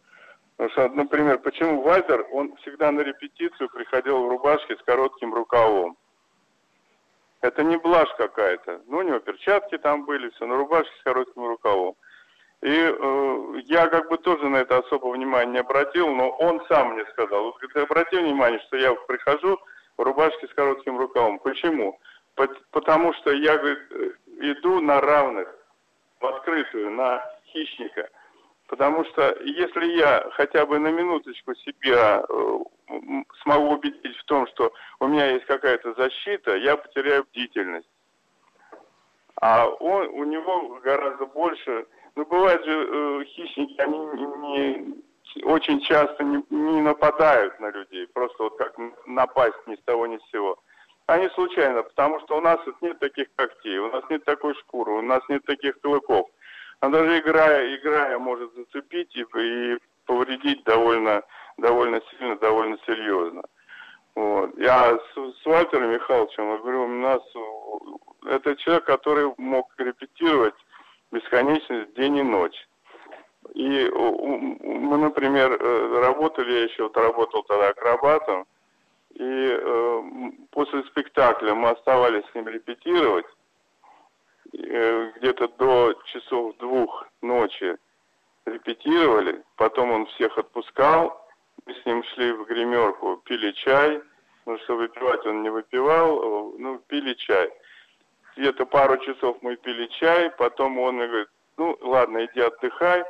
Потому 0.57 0.71
что, 0.71 0.89
например, 0.89 1.39
почему 1.39 1.81
Вальтер, 1.81 2.27
он 2.33 2.53
всегда 2.57 2.91
на 2.91 2.99
репетицию 2.99 3.69
приходил 3.69 4.25
в 4.25 4.29
рубашке 4.29 4.75
с 4.75 4.81
коротким 4.83 5.33
рукавом. 5.33 5.95
Это 7.41 7.63
не 7.63 7.77
блажь 7.77 8.13
какая-то. 8.17 8.81
Ну, 8.87 8.97
у 8.97 9.01
него 9.01 9.19
перчатки 9.19 9.77
там 9.77 10.05
были, 10.05 10.29
все, 10.29 10.45
на 10.45 10.57
рубашке 10.57 10.91
с 10.99 11.03
коротким 11.03 11.47
рукавом. 11.47 11.95
И 12.61 12.67
э, 12.69 13.61
я 13.65 13.87
как 13.87 14.09
бы 14.09 14.17
тоже 14.17 14.49
на 14.49 14.57
это 14.57 14.79
особо 14.79 15.07
внимания 15.11 15.53
не 15.53 15.59
обратил, 15.59 16.09
но 16.09 16.29
он 16.29 16.61
сам 16.67 16.93
мне 16.93 17.05
сказал, 17.11 17.43
вот 17.43 17.55
ты 17.73 17.79
обрати 17.79 18.17
внимание, 18.17 18.59
что 18.67 18.75
я 18.75 18.93
прихожу 18.93 19.57
в 19.95 20.01
рубашке 20.01 20.47
с 20.47 20.53
коротким 20.53 20.97
рукавом. 20.97 21.39
Почему? 21.39 21.97
Потому 22.71 23.13
что 23.13 23.31
я, 23.31 23.57
говорит, 23.57 23.79
э, 23.91 24.11
иду 24.41 24.81
на 24.81 24.99
равных, 24.99 25.47
в 26.19 26.25
открытую, 26.25 26.91
на 26.91 27.23
хищника. 27.45 28.09
Потому 28.69 29.03
что 29.05 29.35
если 29.43 29.97
я 29.97 30.29
хотя 30.33 30.63
бы 30.65 30.77
на 30.77 30.91
минуточку 30.91 31.55
себя 31.55 32.23
э, 32.29 32.59
смогу 33.41 33.73
убедить 33.73 34.15
в 34.15 34.25
том, 34.25 34.45
что 34.47 34.71
у 34.99 35.07
меня 35.07 35.31
есть 35.31 35.45
какая-то 35.45 35.93
защита, 35.95 36.55
я 36.55 36.77
потеряю 36.77 37.25
бдительность. 37.25 37.89
А 39.41 39.67
он, 39.67 40.09
у 40.09 40.23
него 40.23 40.79
гораздо 40.83 41.25
больше 41.25 41.87
ну, 42.15 42.25
бывают 42.25 42.63
же 42.63 42.71
э, 42.71 43.23
хищники, 43.25 43.79
они 43.81 43.97
не, 43.97 45.43
очень 45.43 45.79
часто 45.81 46.23
не, 46.23 46.43
не 46.49 46.81
нападают 46.81 47.59
на 47.59 47.71
людей, 47.71 48.07
просто 48.07 48.43
вот 48.43 48.57
как 48.57 48.75
напасть 49.07 49.65
ни 49.65 49.75
с 49.75 49.83
того 49.83 50.05
ни 50.05 50.17
с 50.17 50.31
сего. 50.31 50.59
Они 51.07 51.27
случайно, 51.29 51.81
потому 51.81 52.19
что 52.19 52.37
у 52.37 52.41
нас 52.41 52.59
вот 52.67 52.75
нет 52.81 52.99
таких 52.99 53.29
когтей, 53.35 53.79
у 53.79 53.91
нас 53.91 54.03
нет 54.11 54.23
такой 54.25 54.53
шкуры, 54.55 54.91
у 54.91 55.01
нас 55.01 55.21
нет 55.27 55.43
таких 55.45 55.79
клыков. 55.81 56.27
А 56.81 56.89
даже 56.89 57.19
играя, 57.19 57.75
играя 57.75 58.17
может 58.19 58.53
зацепить 58.55 59.15
и, 59.15 59.21
и 59.21 59.77
повредить 60.05 60.63
довольно, 60.63 61.23
довольно 61.57 62.01
сильно, 62.09 62.35
довольно 62.37 62.77
серьезно. 62.85 63.43
Вот. 64.15 64.57
Я 64.57 64.97
с, 64.97 65.41
с 65.41 65.45
Вальтером 65.45 65.91
Михайловичем, 65.91 66.57
говорю, 66.61 66.83
у 66.83 66.87
нас 66.87 67.21
это 68.25 68.55
человек, 68.57 68.85
который 68.85 69.33
мог 69.37 69.73
репетировать 69.77 70.55
бесконечность 71.11 71.93
день 71.95 72.17
и 72.17 72.23
ночь. 72.23 72.67
И 73.53 73.89
мы, 73.89 74.97
например, 74.97 75.51
э, 75.51 76.01
работали, 76.01 76.51
я 76.51 76.63
еще 76.65 76.83
вот 76.83 76.97
работал 76.97 77.43
тогда 77.43 77.69
акробатом, 77.69 78.45
и 79.11 79.23
э, 79.23 80.03
после 80.51 80.83
спектакля 80.83 81.55
мы 81.55 81.69
оставались 81.69 82.25
с 82.29 82.35
ним 82.35 82.47
репетировать, 82.47 83.25
где-то 84.51 85.47
до 85.57 85.93
часов 86.05 86.57
двух 86.57 87.07
ночи 87.21 87.77
репетировали, 88.45 89.43
потом 89.55 89.91
он 89.91 90.05
всех 90.07 90.37
отпускал, 90.37 91.27
мы 91.65 91.73
с 91.73 91.85
ним 91.85 92.03
шли 92.03 92.31
в 92.31 92.45
гримерку, 92.45 93.17
пили 93.25 93.51
чай, 93.51 94.01
ну 94.45 94.57
что 94.59 94.75
выпивать 94.75 95.25
он 95.25 95.43
не 95.43 95.49
выпивал, 95.49 96.55
ну 96.57 96.79
пили 96.87 97.13
чай 97.13 97.51
где-то 98.39 98.65
пару 98.65 98.97
часов 98.97 99.37
мы 99.41 99.57
пили 99.57 99.87
чай, 99.87 100.31
потом 100.31 100.79
он 100.79 100.95
мне 100.95 101.07
говорит, 101.07 101.29
ну 101.57 101.77
ладно, 101.81 102.25
иди 102.25 102.39
отдыхай, 102.39 103.03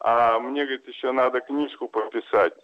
а 0.00 0.38
мне, 0.40 0.64
говорит, 0.64 0.88
еще 0.88 1.12
надо 1.12 1.40
книжку 1.40 1.88
пописать. 1.88 2.54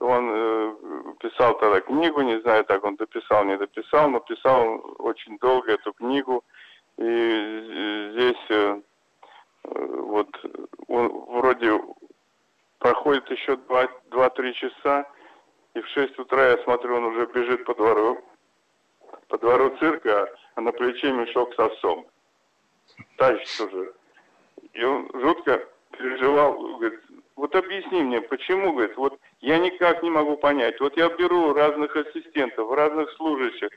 Он 0.00 0.30
э, 0.34 0.74
писал 1.20 1.56
тогда 1.58 1.80
книгу, 1.80 2.20
не 2.22 2.40
знаю, 2.40 2.64
так 2.64 2.84
он 2.84 2.96
дописал, 2.96 3.44
не 3.44 3.56
дописал, 3.56 4.10
но 4.10 4.18
писал 4.18 4.96
очень 4.98 5.38
долго 5.38 5.72
эту 5.72 5.92
книгу. 5.92 6.42
И 6.98 8.10
здесь 8.12 8.50
э, 8.50 8.80
вот 9.64 10.28
он 10.88 11.08
вроде 11.08 11.80
проходит 12.78 13.28
еще 13.30 13.54
2-3 14.10 14.52
часа, 14.52 15.06
и 15.74 15.80
в 15.80 15.88
6 15.88 16.18
утра 16.18 16.50
я 16.50 16.62
смотрю, 16.64 16.96
он 16.96 17.04
уже 17.04 17.26
бежит 17.26 17.64
по 17.64 17.74
двору, 17.74 18.22
по 19.28 19.38
двору 19.38 19.76
цирка, 19.78 20.28
а 20.54 20.60
на 20.60 20.70
плече 20.72 21.10
мешок 21.12 21.54
с 21.54 21.58
овсом. 21.58 22.06
Тащится 23.16 23.64
уже. 23.64 23.92
И 24.72 24.84
он 24.84 25.10
жутко 25.14 25.66
переживал, 25.92 26.54
говорит, 26.76 27.00
вот 27.36 27.54
объясни 27.56 28.02
мне, 28.02 28.20
почему, 28.20 28.72
говорит, 28.72 28.96
вот 28.96 29.18
я 29.40 29.58
никак 29.58 30.02
не 30.02 30.10
могу 30.10 30.36
понять. 30.36 30.78
Вот 30.80 30.96
я 30.96 31.08
беру 31.08 31.52
разных 31.52 31.96
ассистентов, 31.96 32.70
разных 32.72 33.10
служащих, 33.12 33.70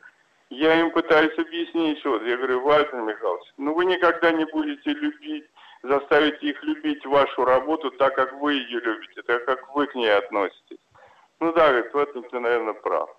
я 0.50 0.80
им 0.80 0.92
пытаюсь 0.92 1.38
объяснить, 1.38 2.04
вот, 2.06 2.24
я 2.24 2.38
говорю, 2.38 2.62
Вальтер 2.62 3.02
Михайлович, 3.02 3.54
ну 3.58 3.74
вы 3.74 3.86
никогда 3.86 4.32
не 4.32 4.46
будете 4.46 4.92
любить, 4.92 5.46
заставите 5.84 6.48
их 6.48 6.64
любить 6.64 7.06
вашу 7.06 7.46
работу 7.46 7.92
так, 7.92 8.16
как 8.16 8.34
вы 8.34 8.54
ее 8.54 8.80
любите, 8.80 9.22
так, 9.24 9.46
как 9.46 9.76
вы 9.76 9.88
к 9.88 9.96
ней 9.96 10.10
относитесь. 10.10 10.80
Ну 11.40 11.54
да, 11.54 11.70
говорит, 11.70 11.94
в 11.94 11.98
этом 11.98 12.24
ты, 12.24 12.40
наверное, 12.40 12.74
прав. 12.74 13.10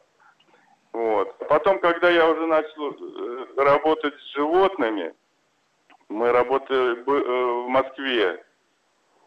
Вот. 0.93 1.37
Потом, 1.49 1.79
когда 1.79 2.11
я 2.11 2.29
уже 2.29 2.47
начал 2.47 2.93
э, 2.93 3.47
работать 3.57 4.15
с 4.15 4.35
животными, 4.35 5.15
мы 6.09 6.33
работали 6.33 6.99
э, 6.99 7.03
в 7.05 7.69
Москве, 7.69 8.45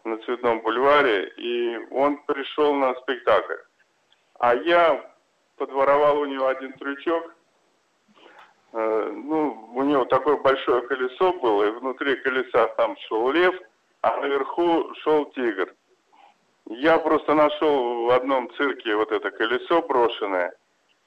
на 0.03 0.17
Цветном 0.17 0.61
бульваре, 0.61 1.29
и 1.37 1.77
он 1.91 2.17
пришел 2.23 2.73
на 2.73 2.95
спектакль. 2.95 3.61
А 4.39 4.55
я 4.55 5.11
подворовал 5.57 6.21
у 6.21 6.25
него 6.25 6.47
один 6.47 6.73
трючок. 6.73 7.35
Э, 8.73 9.11
ну, 9.13 9.69
у 9.73 9.83
него 9.83 10.05
такое 10.05 10.37
большое 10.37 10.81
колесо 10.83 11.33
было, 11.33 11.63
и 11.63 11.71
внутри 11.71 12.15
колеса 12.17 12.67
там 12.77 12.95
шел 13.07 13.31
лев, 13.31 13.55
а 14.01 14.17
наверху 14.17 14.93
шел 14.95 15.25
тигр. 15.31 15.73
Я 16.67 16.97
просто 16.99 17.33
нашел 17.33 18.05
в 18.05 18.09
одном 18.11 18.49
цирке 18.55 18.95
вот 18.95 19.11
это 19.11 19.29
колесо 19.31 19.81
брошенное, 19.81 20.53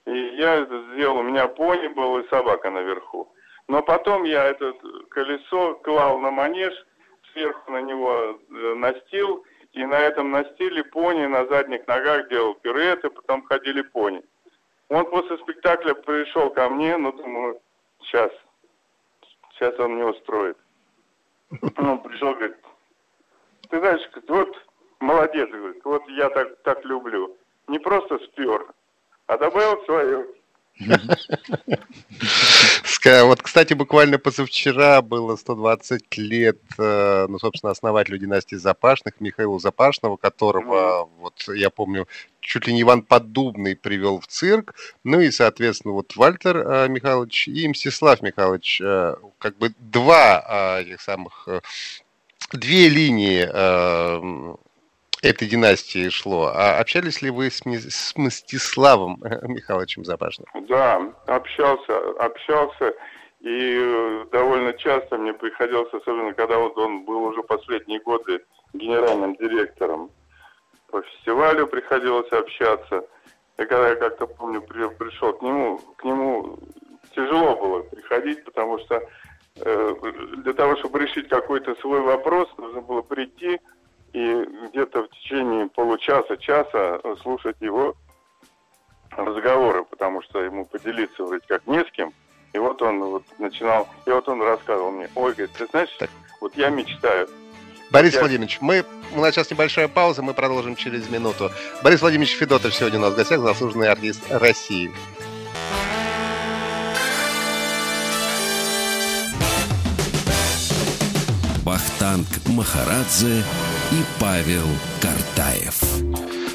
и 0.07 0.19
я 0.37 0.57
это 0.57 0.85
сделал, 0.93 1.19
у 1.19 1.23
меня 1.23 1.49
пони 1.49 1.89
был 1.89 2.19
и 2.19 2.29
собака 2.29 2.71
наверху. 2.71 3.33
Но 3.67 3.83
потом 3.83 4.25
я 4.25 4.45
это 4.45 4.75
колесо 5.09 5.75
клал 5.77 6.19
на 6.19 6.31
манеж, 6.31 6.75
сверху 7.33 7.73
на 7.73 7.81
него 7.81 8.39
э, 8.51 8.75
настил, 8.75 9.43
и 9.73 9.85
на 9.87 9.99
этом 9.99 10.31
настиле 10.31 10.85
пони 10.85 11.25
на 11.27 11.47
задних 11.47 11.87
ногах 11.87 12.29
делал 12.29 12.55
пируэты, 12.55 13.09
потом 13.09 13.43
ходили 13.45 13.81
пони. 13.81 14.23
Он 14.89 15.05
после 15.07 15.39
спектакля 15.39 15.95
пришел 15.95 16.51
ко 16.51 16.69
мне, 16.69 16.97
ну, 16.97 17.13
думаю, 17.13 17.61
сейчас, 18.03 18.31
сейчас 19.53 19.79
он 19.79 19.95
мне 19.95 20.05
устроит. 20.05 20.57
Он 21.77 22.03
пришел, 22.03 22.35
говорит, 22.35 22.57
ты 23.71 23.79
знаешь, 23.79 24.03
вот 24.29 24.57
молодец, 25.01 25.49
говорит, 25.51 25.85
вот 25.85 26.03
я 26.09 26.29
так, 26.31 26.63
так 26.63 26.85
люблю. 26.85 27.37
Не 27.69 27.79
просто 27.79 28.19
спер, 28.19 28.67
а 29.27 29.39
добавил 29.39 29.83
свое. 29.85 30.27
Вот, 33.05 33.43
кстати, 33.43 33.75
буквально 33.75 34.19
позавчера 34.19 35.03
было 35.03 35.37
120 35.37 36.17
лет, 36.17 36.59
э, 36.79 37.27
ну, 37.29 37.39
собственно, 37.39 37.71
основателю 37.71 38.17
династии 38.17 38.57
Запашных, 38.57 39.21
Михаилу 39.21 39.59
Запашного, 39.59 40.17
которого, 40.17 41.11
вот, 41.19 41.35
я 41.49 41.69
помню, 41.69 42.09
чуть 42.41 42.67
ли 42.67 42.73
не 42.73 42.81
Иван 42.81 43.03
Поддубный 43.03 43.77
привел 43.77 44.21
в 44.21 44.27
цирк, 44.27 44.75
ну 45.05 45.21
и, 45.21 45.31
соответственно, 45.31 45.93
вот 45.93 46.17
Вальтер 46.17 46.57
э, 46.57 46.89
Михайлович 46.89 47.47
и 47.49 47.69
Мстислав 47.69 48.23
Михайлович, 48.23 48.81
э, 48.81 49.17
как 49.39 49.59
бы 49.59 49.75
два 49.79 50.81
этих 50.81 51.03
самых, 51.03 51.47
две 52.53 52.89
линии 52.89 54.64
этой 55.25 55.49
династии 55.49 56.09
шло. 56.09 56.53
А 56.55 56.79
общались 56.79 57.23
ли 57.23 57.31
вы 57.31 57.51
с, 57.51 57.63
с 57.65 58.17
Мстиславом 58.17 59.19
Михайловичем 59.43 60.05
Запашным? 60.05 60.47
Да, 60.69 61.01
общался, 61.27 62.11
общался. 62.19 62.95
И 63.41 63.79
э, 63.79 64.25
довольно 64.33 64.73
часто 64.75 65.19
мне 65.19 65.35
приходилось, 65.35 65.93
особенно 65.93 66.33
когда 66.33 66.59
вот 66.59 66.79
он 66.79 67.05
был 67.05 67.25
уже 67.25 67.43
последние 67.43 68.01
годы 68.01 68.41
генеральным 68.73 69.35
директором 69.37 70.11
по 70.91 71.03
фестивалю, 71.03 71.67
приходилось 71.67 72.31
общаться. 72.33 73.05
И 73.59 73.65
когда 73.65 73.91
я 73.91 73.97
как-то 73.97 74.27
помню, 74.27 74.63
пришел 74.63 75.33
к 75.35 75.43
нему, 75.43 75.79
к 75.97 76.05
нему 76.05 76.59
тяжело 77.15 77.57
было 77.57 77.83
приходить, 77.83 78.45
потому 78.45 78.79
что 78.79 79.03
э, 79.57 79.95
для 80.39 80.53
того, 80.53 80.77
чтобы 80.77 81.01
решить 81.01 81.29
какой-то 81.29 81.75
свой 81.77 82.01
вопрос, 82.01 82.49
нужно 82.57 82.81
было 82.81 83.03
прийти, 83.03 83.61
и 84.15 84.49
где-то 84.69 85.03
в 85.03 85.11
течение 85.11 85.67
получаса-часа 85.67 87.01
слушать 87.21 87.57
его 87.61 87.97
разговоры, 89.11 89.85
потому 89.85 90.23
что 90.23 90.41
ему 90.41 90.65
поделиться 90.65 91.25
вроде 91.25 91.45
как 91.47 91.67
не 91.67 91.81
с 91.85 91.91
кем. 91.91 92.13
И 92.53 92.59
вот 92.59 92.81
он 92.81 93.03
вот 93.03 93.25
начинал, 93.39 93.89
и 94.07 94.11
вот 94.11 94.29
он 94.29 94.41
рассказывал 94.41 94.93
мне, 94.93 95.11
ой, 95.17 95.33
говорит, 95.33 95.51
ты 95.59 95.67
знаешь, 95.67 95.91
так. 95.99 96.09
вот 96.41 96.57
я 96.57 96.71
мечтаю. 96.71 97.29
Борис 97.91 98.15
я... 98.15 98.21
Владимирович, 98.21 98.59
мы, 98.61 98.85
у 99.17 99.21
нас 99.21 99.35
сейчас 99.35 99.51
небольшая 99.51 99.89
пауза, 99.89 100.23
мы 100.23 100.33
продолжим 100.33 100.77
через 100.77 101.11
минуту. 101.11 101.51
Борис 101.83 102.01
Владимирович 102.01 102.37
Федотов 102.37 102.73
сегодня 102.73 103.01
у 103.01 103.03
нас 103.03 103.15
в 103.15 103.17
гостях, 103.17 103.41
заслуженный 103.41 103.89
артист 103.89 104.23
России. 104.31 104.93
Бахтанг 111.65 112.29
Махарадзе 112.47 113.43
и 113.93 114.03
Павел 114.21 114.67
Картаев. 115.01 115.81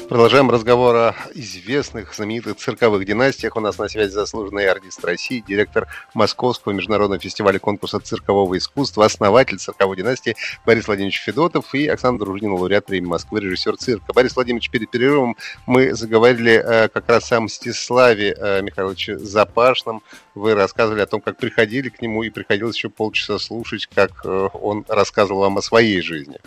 Продолжаем 0.08 0.50
разговор 0.50 0.96
о 0.96 1.14
известных, 1.34 2.12
знаменитых 2.12 2.56
цирковых 2.56 3.04
династиях. 3.06 3.54
У 3.56 3.60
нас 3.60 3.78
на 3.78 3.88
связи 3.88 4.10
заслуженный 4.10 4.68
артист 4.68 5.04
России, 5.04 5.44
директор 5.46 5.86
Московского 6.14 6.72
международного 6.72 7.20
фестиваля 7.20 7.60
конкурса 7.60 8.00
циркового 8.00 8.58
искусства, 8.58 9.04
основатель 9.04 9.58
цирковой 9.58 9.96
династии 9.96 10.34
Борис 10.66 10.88
Владимирович 10.88 11.20
Федотов 11.20 11.72
и 11.76 11.86
Оксана 11.86 12.18
Дружнина, 12.18 12.54
лауреат 12.54 12.86
премии 12.86 13.06
Москвы, 13.06 13.38
режиссер 13.38 13.76
цирка. 13.76 14.12
Борис 14.12 14.34
Владимирович, 14.34 14.68
перед 14.70 14.90
перерывом 14.90 15.36
мы 15.66 15.94
заговорили 15.94 16.54
э, 16.54 16.88
как 16.88 17.08
раз 17.08 17.30
о 17.30 17.40
Мстиславе 17.42 18.34
э, 18.36 18.62
Михайловиче 18.62 19.16
Запашном. 19.16 20.02
Вы 20.34 20.54
рассказывали 20.54 21.02
о 21.02 21.06
том, 21.06 21.20
как 21.20 21.36
приходили 21.36 21.88
к 21.88 22.02
нему, 22.02 22.24
и 22.24 22.30
приходилось 22.30 22.74
еще 22.74 22.88
полчаса 22.88 23.38
слушать, 23.38 23.86
как 23.86 24.10
э, 24.24 24.48
он 24.54 24.84
рассказывал 24.88 25.42
вам 25.42 25.58
о 25.58 25.62
своей 25.62 26.00
жизни. 26.00 26.38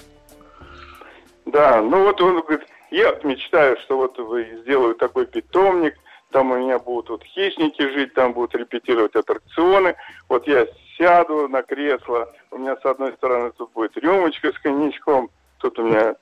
Да, 1.45 1.81
ну 1.81 2.03
вот 2.03 2.21
он 2.21 2.41
говорит, 2.41 2.67
я 2.89 3.19
мечтаю, 3.23 3.77
что 3.79 3.97
вот 3.97 4.17
вы 4.17 4.61
сделаю 4.61 4.95
такой 4.95 5.25
питомник, 5.25 5.95
там 6.31 6.51
у 6.51 6.57
меня 6.57 6.79
будут 6.79 7.09
вот 7.09 7.23
хищники 7.23 7.81
жить, 7.81 8.13
там 8.13 8.33
будут 8.33 8.55
репетировать 8.55 9.15
аттракционы. 9.15 9.95
Вот 10.29 10.47
я 10.47 10.67
сяду 10.97 11.47
на 11.47 11.63
кресло, 11.63 12.31
у 12.51 12.57
меня 12.57 12.75
с 12.77 12.85
одной 12.85 13.13
стороны 13.13 13.51
тут 13.51 13.71
будет 13.73 13.95
рюмочка 13.97 14.51
с 14.51 14.59
коньячком, 14.59 15.29
тут 15.59 15.77
у 15.79 15.83
меня 15.83 16.15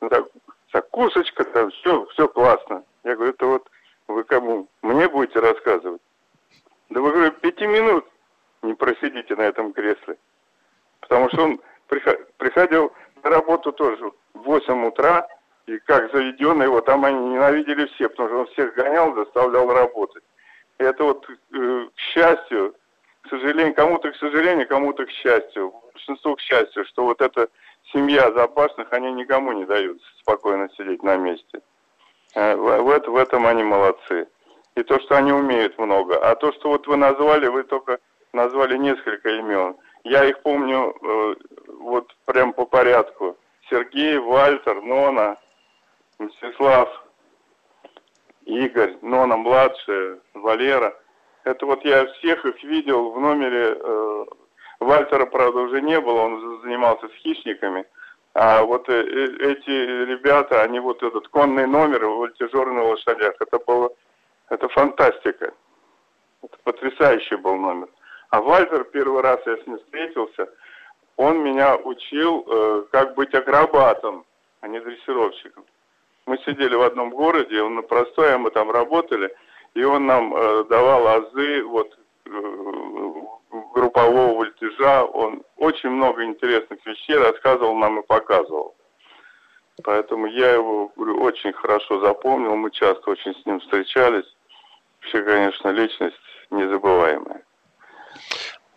так, 0.00 0.26
закусочка, 0.72 1.44
там 1.44 1.70
все, 1.70 2.06
все 2.06 2.26
классно. 2.28 2.84
Я 3.04 3.16
говорю, 3.16 3.32
это 3.32 3.46
вот 3.46 3.68
вы 4.08 4.24
кому? 4.24 4.68
Мне 4.82 5.08
будете 5.08 5.40
рассказывать? 5.40 6.02
Да 6.90 7.00
вы, 7.00 7.12
говорю, 7.12 7.32
пяти 7.32 7.66
минут 7.66 8.06
не 8.62 8.74
просидите 8.74 9.36
на 9.36 9.42
этом 9.42 9.72
кресле. 9.72 10.16
Потому 11.00 11.28
что 11.28 11.42
он 11.44 11.60
приходил 12.38 12.92
на 13.22 13.30
работу 13.30 13.72
тоже 13.72 14.10
в 14.34 14.42
8 14.42 14.86
утра, 14.86 15.26
и 15.66 15.78
как 15.78 16.12
заведенный 16.12 16.66
его, 16.66 16.80
там 16.80 17.04
они 17.04 17.18
ненавидели 17.30 17.86
все, 17.94 18.08
потому 18.08 18.28
что 18.28 18.38
он 18.40 18.46
всех 18.48 18.74
гонял, 18.74 19.14
заставлял 19.14 19.72
работать. 19.72 20.22
И 20.78 20.84
это 20.84 21.04
вот, 21.04 21.26
э, 21.28 21.88
к 21.94 21.98
счастью, 21.98 22.74
к 23.22 23.28
сожалению, 23.28 23.74
кому-то 23.74 24.10
к 24.10 24.16
сожалению, 24.16 24.68
кому-то 24.68 25.06
к 25.06 25.10
счастью, 25.10 25.72
большинству 25.92 26.36
к 26.36 26.40
счастью, 26.40 26.84
что 26.86 27.04
вот 27.04 27.20
эта 27.22 27.48
семья 27.92 28.30
запасных, 28.32 28.92
они 28.92 29.12
никому 29.12 29.52
не 29.52 29.64
дают 29.64 30.02
спокойно 30.20 30.68
сидеть 30.76 31.02
на 31.02 31.16
месте. 31.16 31.60
Э, 32.34 32.56
в, 32.56 33.00
в, 33.08 33.16
этом 33.16 33.46
они 33.46 33.62
молодцы. 33.62 34.26
И 34.74 34.82
то, 34.82 34.98
что 35.00 35.16
они 35.16 35.32
умеют 35.32 35.78
много. 35.78 36.18
А 36.18 36.34
то, 36.34 36.52
что 36.52 36.70
вот 36.70 36.86
вы 36.86 36.96
назвали, 36.96 37.46
вы 37.46 37.62
только 37.62 37.98
назвали 38.32 38.76
несколько 38.76 39.30
имен. 39.30 39.76
Я 40.02 40.24
их 40.24 40.42
помню 40.42 40.94
э, 41.00 41.34
вот 41.78 42.14
прям 42.26 42.52
по 42.52 42.66
порядку. 42.66 43.36
Сергей, 43.74 44.18
Вальтер, 44.18 44.80
Нона, 44.82 45.36
Мстислав, 46.20 46.88
Игорь, 48.44 48.96
Нона 49.02 49.36
младшая, 49.36 50.20
Валера. 50.34 50.94
Это 51.42 51.66
вот 51.66 51.84
я 51.84 52.06
всех 52.06 52.44
их 52.46 52.62
видел 52.62 53.10
в 53.10 53.20
номере. 53.20 53.76
Э, 53.76 54.24
Вальтера, 54.78 55.26
правда, 55.26 55.60
уже 55.60 55.80
не 55.82 56.00
было, 56.00 56.20
он 56.20 56.60
занимался 56.62 57.08
с 57.08 57.12
хищниками. 57.14 57.84
А 58.34 58.62
вот 58.62 58.88
э, 58.88 58.92
э, 58.92 59.52
эти 59.52 59.70
ребята, 60.04 60.62
они 60.62 60.78
вот 60.78 61.02
этот 61.02 61.26
конный 61.28 61.66
номер, 61.66 62.06
вольтежеры 62.06 62.72
на 62.72 62.84
лошадях, 62.84 63.34
это 63.40 63.58
было, 63.58 63.90
это 64.50 64.68
фантастика. 64.68 65.52
Это 66.42 66.56
потрясающий 66.62 67.36
был 67.36 67.56
номер. 67.56 67.88
А 68.30 68.40
Вальтер, 68.40 68.84
первый 68.84 69.22
раз 69.22 69.40
я 69.46 69.56
с 69.56 69.66
ним 69.66 69.78
встретился, 69.78 70.48
он 71.16 71.42
меня 71.42 71.76
учил, 71.76 72.44
э, 72.46 72.84
как 72.90 73.14
быть 73.14 73.34
акробатом, 73.34 74.24
а 74.60 74.68
не 74.68 74.80
дрессировщиком. 74.80 75.64
Мы 76.26 76.38
сидели 76.38 76.74
в 76.74 76.82
одном 76.82 77.10
городе, 77.10 77.62
он 77.62 77.74
на 77.76 77.82
простое, 77.82 78.38
мы 78.38 78.50
там 78.50 78.70
работали, 78.70 79.34
и 79.74 79.84
он 79.84 80.06
нам 80.06 80.34
э, 80.34 80.64
давал 80.64 81.06
азы 81.06 81.62
вот 81.64 81.96
э, 82.26 82.30
группового 83.74 84.34
вольтежа. 84.34 85.04
Он 85.04 85.42
очень 85.56 85.90
много 85.90 86.24
интересных 86.24 86.84
вещей 86.86 87.16
рассказывал 87.16 87.76
нам 87.76 88.00
и 88.00 88.06
показывал. 88.06 88.74
Поэтому 89.82 90.26
я 90.26 90.52
его 90.52 90.92
говорю, 90.96 91.20
очень 91.20 91.52
хорошо 91.52 92.00
запомнил, 92.00 92.56
мы 92.56 92.70
часто 92.70 93.10
очень 93.10 93.34
с 93.34 93.46
ним 93.46 93.60
встречались. 93.60 94.36
Вообще, 95.00 95.22
конечно, 95.22 95.68
личность 95.68 96.16
незабываемая. 96.50 97.43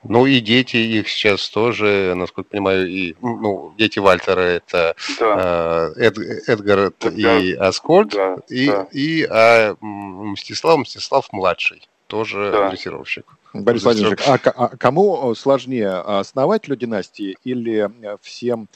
Ну 0.09 0.25
и 0.25 0.39
дети 0.39 0.77
их 0.77 1.07
сейчас 1.09 1.49
тоже, 1.49 2.13
насколько 2.15 2.49
понимаю, 2.49 2.87
и 2.87 3.15
ну, 3.21 3.73
дети 3.77 3.99
Вальтера 3.99 4.39
это 4.41 4.95
да. 5.19 5.91
э, 5.97 6.05
Эд, 6.05 6.17
Эдгар 6.47 6.91
да. 6.99 7.09
и 7.39 7.53
Аскольд, 7.53 8.09
да. 8.13 8.37
и, 8.49 8.67
да. 8.67 8.87
и 8.91 9.23
а, 9.29 9.75
Мстислав, 9.81 10.79
Мстислав 10.79 11.27
младший, 11.31 11.87
тоже 12.07 12.51
да. 12.51 12.69
дрессировщик. 12.69 13.25
Борис 13.53 13.83
Владимирович, 13.83 14.21
а, 14.27 14.33
а 14.43 14.77
кому 14.77 15.33
сложнее, 15.35 15.89
основателю 15.91 16.75
династии 16.75 17.37
или 17.43 17.89
всем 18.21 18.67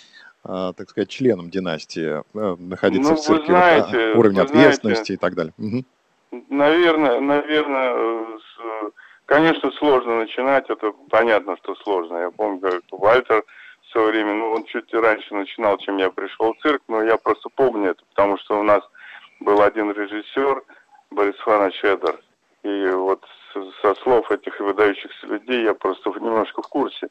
а, 0.43 0.73
так 0.73 0.89
сказать, 0.89 1.09
членом 1.09 1.51
династии, 1.51 2.23
э, 2.33 2.55
находиться 2.57 3.11
Ну, 3.11 3.15
в 3.15 3.21
церкви, 3.21 3.45
знаете, 3.45 4.13
а, 4.13 4.17
уровень 4.17 4.39
ответственности 4.39 4.99
знаете. 4.99 5.13
и 5.13 5.17
так 5.17 5.35
далее. 5.35 5.53
Мгм. 5.57 5.85
Наверное, 6.49 7.19
наверное, 7.19 7.91
э, 7.93 8.37
с- 8.39 8.85
э, 8.85 8.89
конечно, 9.31 9.71
сложно 9.71 10.17
начинать, 10.17 10.69
это 10.69 10.91
понятно, 11.09 11.55
что 11.63 11.73
сложно. 11.75 12.17
Я 12.17 12.31
помню, 12.31 12.59
как 12.59 12.81
Вальтер 12.91 13.45
в 13.81 13.91
свое 13.91 14.07
время, 14.07 14.33
ну, 14.33 14.51
он 14.51 14.65
чуть 14.65 14.93
раньше 14.93 15.33
начинал, 15.33 15.77
чем 15.77 15.97
я 15.97 16.09
пришел 16.09 16.53
в 16.53 16.61
цирк, 16.61 16.81
но 16.89 17.01
я 17.01 17.15
просто 17.15 17.47
помню 17.55 17.91
это, 17.91 18.03
потому 18.09 18.37
что 18.39 18.59
у 18.59 18.63
нас 18.63 18.81
был 19.39 19.61
один 19.61 19.89
режиссер, 19.91 20.63
Борис 21.11 21.35
Иванович 21.47 21.79
Эдер, 21.81 22.19
и 22.63 22.89
вот 22.89 23.23
со 23.81 23.95
слов 24.03 24.29
этих 24.31 24.59
выдающихся 24.59 25.27
людей 25.27 25.63
я 25.63 25.75
просто 25.75 26.09
немножко 26.09 26.61
в 26.61 26.67
курсе. 26.67 27.07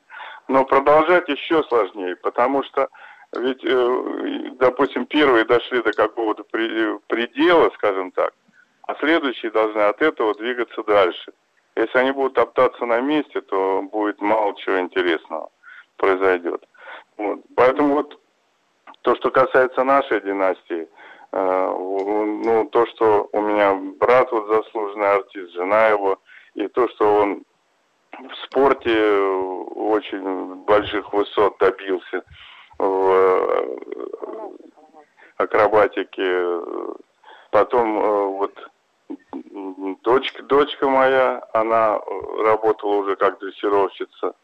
Но 0.46 0.66
продолжать 0.66 1.26
еще 1.28 1.62
сложнее, 1.64 2.16
потому 2.16 2.62
что 2.64 2.90
ведь, 3.34 3.64
э, 3.64 4.50
допустим, 4.58 5.06
первые 5.06 5.46
дошли 5.46 5.82
до 5.82 5.92
какого-то 5.92 6.44
предела, 6.44 7.70
скажем 7.76 8.10
так, 8.10 8.34
а 8.86 8.94
следующие 8.96 9.50
должны 9.52 9.80
от 9.80 10.02
этого 10.02 10.34
двигаться 10.34 10.82
дальше. 10.82 11.32
Если 11.80 11.98
они 11.98 12.10
будут 12.12 12.34
топтаться 12.34 12.84
на 12.84 13.00
месте, 13.00 13.40
то 13.40 13.82
будет 13.82 14.20
мало 14.20 14.54
чего 14.56 14.80
интересного 14.80 15.50
произойдет. 15.96 16.66
Вот. 17.16 17.40
Поэтому 17.56 17.94
вот 17.94 18.18
то, 19.02 19.14
что 19.16 19.30
касается 19.30 19.84
нашей 19.84 20.20
династии, 20.20 20.88
э, 21.32 21.74
ну, 21.76 22.68
то, 22.70 22.86
что 22.86 23.28
у 23.32 23.40
меня 23.40 23.74
брат 23.98 24.30
вот 24.30 24.46
заслуженный 24.48 25.12
артист, 25.12 25.52
жена 25.52 25.88
его, 25.88 26.18
и 26.54 26.68
то, 26.68 26.88
что 26.88 27.14
он 27.14 27.44
в 28.12 28.34
спорте 28.44 29.16
очень 29.74 30.64
больших 30.64 31.12
высот 31.12 31.56
добился, 31.58 32.22
в 32.78 33.10
э, 33.10 33.78
акробатике, 35.36 36.60
потом 37.50 37.98
э, 37.98 38.24
вот 38.26 38.70
дочка, 40.02 40.42
дочка 40.42 40.88
моя, 40.88 41.42
она 41.52 41.96
э, 41.96 42.42
работала 42.42 42.96
уже 42.96 43.16
как 43.16 43.38
дрессировщица 43.38 44.34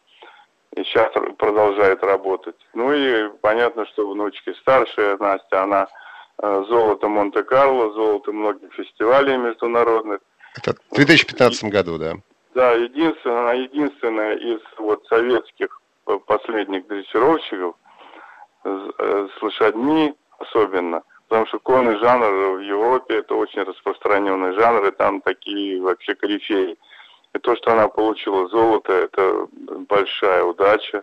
и 0.74 0.82
сейчас 0.85 1.12
продолжает 1.38 2.02
работать. 2.02 2.56
Ну 2.74 2.92
и 2.92 3.28
понятно, 3.40 3.87
что 3.87 4.09
внучки 4.09 4.52
старшая 4.61 5.16
Настя, 5.18 5.62
она 5.62 5.88
э, 6.42 6.64
золото 6.68 7.09
Монте-Карло, 7.09 7.92
золото 7.92 8.32
многих 8.32 8.72
фестивалей 8.74 9.37
международных. 9.37 10.20
Это 10.56 10.74
в 10.90 10.96
2015 10.96 11.64
году, 11.64 11.98
да. 11.98 12.14
Да, 12.54 12.72
единственная, 12.72 13.40
она 13.40 13.52
единственная 13.52 14.37
из 14.37 14.61
вот 14.78 15.04
советских 15.06 15.80
э, 16.06 16.18
последних 16.26 16.87
дрессировщиков 16.87 17.76
с 18.64 19.42
лошадьми 19.42 20.12
особенно, 20.38 21.02
потому 21.28 21.46
что 21.46 21.58
конный 21.58 21.98
жанр 21.98 22.56
в 22.56 22.60
Европе 22.60 23.18
это 23.18 23.34
очень 23.34 23.62
распространенный 23.62 24.52
жанр, 24.54 24.86
и 24.86 24.90
там 24.92 25.20
такие 25.20 25.80
вообще 25.80 26.14
корифеи. 26.14 26.78
И 27.34 27.38
то, 27.38 27.56
что 27.56 27.72
она 27.72 27.88
получила 27.88 28.48
золото, 28.48 28.92
это 28.92 29.48
большая 29.88 30.44
удача 30.44 31.02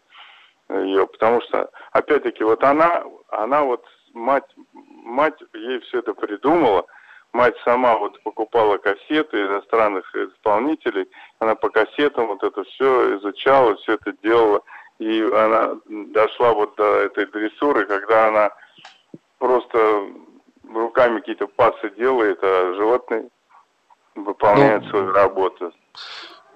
ее, 0.69 1.05
потому 1.05 1.41
что, 1.41 1.69
опять-таки, 1.91 2.43
вот 2.43 2.63
она, 2.63 3.03
она 3.29 3.63
вот, 3.63 3.85
мать, 4.13 4.49
мать 4.73 5.37
ей 5.53 5.79
все 5.81 5.99
это 5.99 6.13
придумала, 6.13 6.85
мать 7.33 7.55
сама 7.63 7.97
вот 7.97 8.21
покупала 8.23 8.77
кассеты 8.77 9.41
иностранных 9.41 10.15
исполнителей, 10.15 11.07
она 11.39 11.55
по 11.55 11.69
кассетам 11.69 12.27
вот 12.27 12.43
это 12.43 12.63
все 12.63 13.17
изучала, 13.17 13.75
все 13.77 13.93
это 13.93 14.13
делала, 14.23 14.61
и 14.99 15.21
она 15.21 15.75
дошла 15.87 16.53
вот 16.53 16.75
до 16.75 16.95
этой 16.99 17.25
дрессуры, 17.25 17.85
когда 17.85 18.29
она 18.29 18.51
просто 19.43 20.07
руками 20.73 21.19
какие-то 21.19 21.47
пасы 21.47 21.91
делает, 21.97 22.39
а 22.41 22.73
животные 22.75 23.27
выполняют 24.15 24.85
Ну, 24.85 24.89
свою 24.89 25.11
работу. 25.11 25.73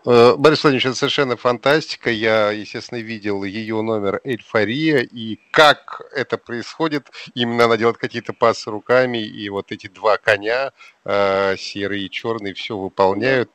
Э, 0.06 0.36
Борис 0.38 0.63
Владимирович, 0.63 0.86
это 0.86 0.95
совершенно 0.95 1.36
фантастика. 1.36 2.10
Я, 2.10 2.52
естественно, 2.52 3.00
видел 3.00 3.43
ее 3.43 3.82
номер 3.82 4.21
«Эльфория», 4.23 5.00
и 5.00 5.38
как 5.52 6.02
это 6.15 6.38
происходит. 6.38 7.10
Именно 7.36 7.65
она 7.65 7.76
делает 7.76 7.97
какие-то 7.97 8.32
пасы 8.32 8.71
руками, 8.71 9.17
и 9.17 9.50
вот 9.50 9.73
эти 9.73 9.88
два 9.88 10.17
коня, 10.17 10.71
э, 11.04 11.58
серый 11.58 12.04
и 12.04 12.10
черный, 12.10 12.54
все 12.54 12.78
выполняют. 12.78 13.52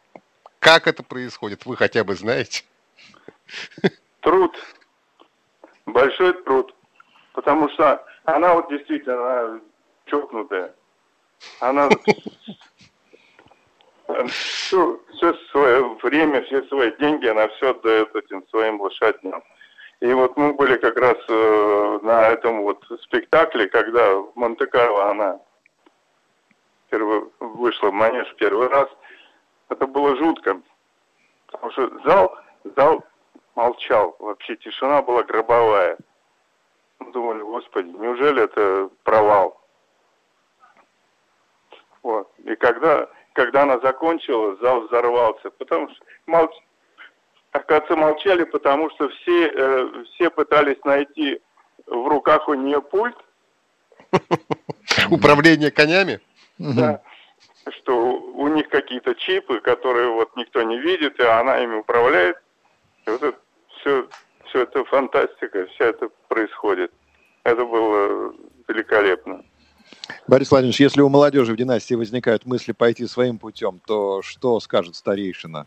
Как 0.58 0.86
это 0.86 1.02
происходит, 1.02 1.64
вы 1.64 1.78
хотя 1.78 2.04
бы 2.04 2.16
знаете? 2.16 2.64
Труд. 4.20 4.54
Большой 5.86 6.34
труд. 6.44 6.74
Потому 7.32 7.70
что 7.70 8.04
она 8.24 8.54
вот 8.54 8.68
действительно 8.68 9.40
она 9.40 9.60
чокнутая. 10.06 10.74
Она 11.60 11.88
все, 14.28 15.00
все 15.14 15.34
свое 15.50 15.96
время, 16.02 16.42
все 16.42 16.62
свои 16.64 16.92
деньги 16.98 17.26
она 17.26 17.48
все 17.48 17.70
отдает 17.70 18.14
этим 18.14 18.46
своим 18.48 18.80
лошадям. 18.80 19.42
И 20.00 20.12
вот 20.12 20.36
мы 20.36 20.52
были 20.54 20.76
как 20.76 20.96
раз 20.96 21.16
э, 21.28 21.98
на 22.02 22.28
этом 22.28 22.62
вот 22.62 22.84
спектакле, 23.02 23.68
когда 23.68 24.16
в 24.16 24.32
Монте-Карло 24.34 25.10
она 25.10 25.40
первый, 26.90 27.22
вышла 27.38 27.90
в 27.90 27.92
манеж 27.92 28.34
первый 28.36 28.68
раз. 28.68 28.88
Это 29.68 29.86
было 29.86 30.16
жутко. 30.16 30.60
Потому 31.46 31.72
что 31.72 31.90
зал, 32.04 32.36
зал 32.76 33.04
молчал. 33.54 34.16
Вообще 34.18 34.56
тишина 34.56 35.02
была 35.02 35.22
гробовая. 35.22 35.96
Думали, 37.10 37.42
господи, 37.42 37.88
неужели 37.88 38.44
это 38.44 38.90
провал? 39.02 39.60
Вот. 42.02 42.30
И 42.44 42.54
когда, 42.56 43.08
когда 43.32 43.62
она 43.62 43.78
закончила, 43.80 44.56
зал 44.56 44.82
взорвался. 44.82 45.50
Потому 45.50 45.88
что 45.88 46.04
молч... 46.26 46.52
оказывается, 47.52 47.96
молчали, 47.96 48.44
потому 48.44 48.90
что 48.90 49.08
все, 49.08 49.48
э, 49.48 50.04
все 50.14 50.30
пытались 50.30 50.82
найти 50.84 51.40
в 51.86 52.08
руках 52.08 52.48
у 52.48 52.54
нее 52.54 52.80
пульт, 52.80 53.16
Управление 55.10 55.70
конями? 55.70 56.20
да, 56.58 57.02
что 57.70 57.96
у 57.96 58.48
них 58.48 58.68
какие-то 58.68 59.14
чипы, 59.14 59.60
которые 59.60 60.08
вот 60.08 60.36
никто 60.36 60.62
не 60.62 60.78
видит, 60.78 61.18
и 61.18 61.22
она 61.22 61.58
ими 61.58 61.76
управляет. 61.76 62.36
И 63.06 63.10
вот 63.10 63.22
это 63.22 63.38
все, 63.78 64.08
все 64.52 64.62
это 64.62 64.84
фантастика, 64.84 65.66
все 65.74 65.84
это 65.86 66.08
происходит. 66.28 66.92
Это 67.44 67.64
было 67.64 68.34
великолепно. 68.68 69.42
Борис 70.26 70.50
Владимирович, 70.50 70.80
если 70.80 71.00
у 71.00 71.08
молодежи 71.08 71.52
в 71.52 71.56
династии 71.56 71.94
возникают 71.94 72.44
мысли 72.44 72.72
пойти 72.72 73.06
своим 73.06 73.38
путем, 73.38 73.80
то 73.86 74.22
что 74.22 74.60
скажет 74.60 74.94
старейшина 74.94 75.66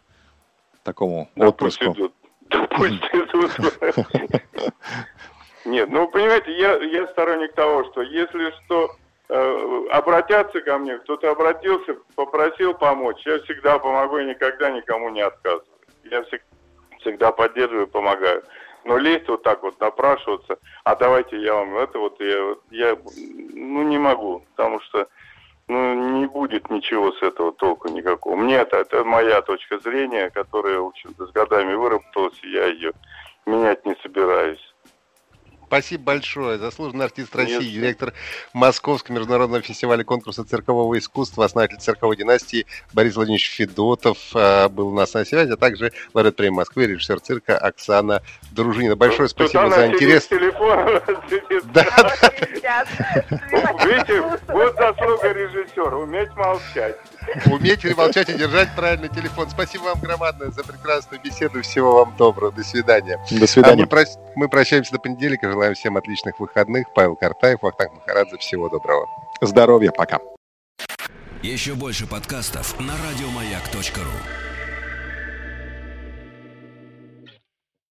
такому 0.83 1.29
Да 1.35 1.51
пусть 1.51 1.81
отпрыску? 1.81 1.93
идут. 1.99 2.13
Да 2.49 2.67
пусть 2.67 3.03
идут. 3.13 3.51
Нет, 5.65 5.89
ну, 5.89 6.07
понимаете, 6.07 6.55
я, 6.57 6.75
я 6.75 7.07
сторонник 7.07 7.53
того, 7.55 7.85
что 7.85 8.03
если 8.03 8.51
что, 8.65 8.95
э, 9.29 9.85
обратятся 9.91 10.61
ко 10.61 10.77
мне, 10.77 10.97
кто-то 10.99 11.31
обратился, 11.31 11.95
попросил 12.15 12.75
помочь, 12.75 13.25
я 13.25 13.39
всегда 13.39 13.79
помогу 13.79 14.19
и 14.19 14.25
никогда 14.25 14.69
никому 14.69 15.09
не 15.09 15.21
отказываю. 15.21 15.65
Я 16.03 16.21
всег- 16.21 16.43
всегда 16.99 17.31
поддерживаю 17.31 17.87
помогаю. 17.87 18.43
Но 18.85 18.99
лезть 18.99 19.27
вот 19.27 19.41
так 19.41 19.63
вот, 19.63 19.79
напрашиваться, 19.79 20.59
а 20.83 20.95
давайте 20.95 21.41
я 21.41 21.55
вам 21.55 21.75
это 21.75 21.97
вот, 21.97 22.21
я, 22.21 22.55
я 22.69 22.97
ну, 23.53 23.81
не 23.81 23.97
могу, 23.97 24.43
потому 24.55 24.79
что 24.81 25.07
ну, 25.67 26.19
не 26.19 26.27
будет 26.27 26.69
ничего 26.69 27.11
с 27.11 27.21
этого 27.23 27.51
толку 27.51 27.89
никакого. 27.89 28.35
Мне 28.35 28.57
это, 28.57 28.77
это 28.77 29.03
моя 29.03 29.41
точка 29.41 29.79
зрения, 29.79 30.29
которая, 30.29 30.79
в 30.79 30.85
общем-то, 30.85 31.25
с 31.25 31.31
годами 31.31 31.73
выработалась, 31.73 32.39
и 32.43 32.51
я 32.51 32.67
ее 32.67 32.91
менять 33.47 33.83
не 33.87 33.95
собираюсь. 34.03 34.74
Спасибо 35.75 36.03
большое. 36.03 36.57
Заслуженный 36.57 37.03
артист 37.03 37.35
России, 37.35 37.55
Нет. 37.55 37.73
директор 37.73 38.13
Московского 38.53 39.15
международного 39.15 39.61
фестиваля 39.61 40.05
конкурса 40.05 40.45
циркового 40.45 40.97
искусства, 40.97 41.43
основатель 41.43 41.75
цирковой 41.79 42.15
династии 42.15 42.65
Борис 42.93 43.17
Владимирович 43.17 43.49
Федотов 43.49 44.17
э, 44.33 44.69
был 44.69 44.87
у 44.87 44.95
нас 44.95 45.13
на 45.13 45.25
связи, 45.25 45.51
а 45.51 45.57
также 45.57 45.91
лауреат 46.13 46.37
премии 46.37 46.55
Москвы, 46.55 46.85
режиссер 46.85 47.19
цирка 47.19 47.57
Оксана 47.57 48.21
Дружинина. 48.51 48.95
Большое 48.95 49.27
Тут 49.27 49.49
спасибо 49.49 49.69
за 49.69 49.87
интерес. 49.87 50.29
Да, 51.73 51.85
да. 52.61 53.85
Видите, 53.85 54.21
вот 54.47 54.75
заслуга 54.77 55.33
режиссера, 55.33 55.97
уметь 55.97 56.33
молчать. 56.35 56.95
Уметь 57.47 57.83
молчать 57.95 58.29
и 58.29 58.33
держать 58.33 58.73
правильный 58.75 59.09
телефон. 59.09 59.49
Спасибо 59.49 59.83
вам 59.83 59.99
громадное 60.01 60.51
за 60.51 60.63
прекрасную 60.63 61.21
беседу. 61.21 61.61
Всего 61.61 61.97
вам 61.97 62.15
доброго. 62.17 62.51
До 62.51 62.63
свидания. 62.63 63.17
До 63.29 63.35
А 63.35 63.39
мы, 63.39 63.47
свидания. 63.47 63.83
прос- 63.85 64.17
мы 64.35 64.47
прощаемся 64.49 64.91
до 64.93 64.99
понедельника. 64.99 65.51
Желаем 65.51 65.73
всем 65.75 65.97
отличных 65.97 66.39
выходных. 66.39 66.87
Павел 66.93 67.15
Картаев, 67.15 67.61
Вахтанг 67.61 67.93
Махарадзе. 67.93 68.37
Всего 68.37 68.69
доброго. 68.69 69.07
Здоровья, 69.41 69.91
пока. 69.91 70.19
Еще 71.41 71.73
больше 71.75 72.07
подкастов 72.07 72.79
на 72.79 72.93
радиомаяк.ру. 72.93 74.54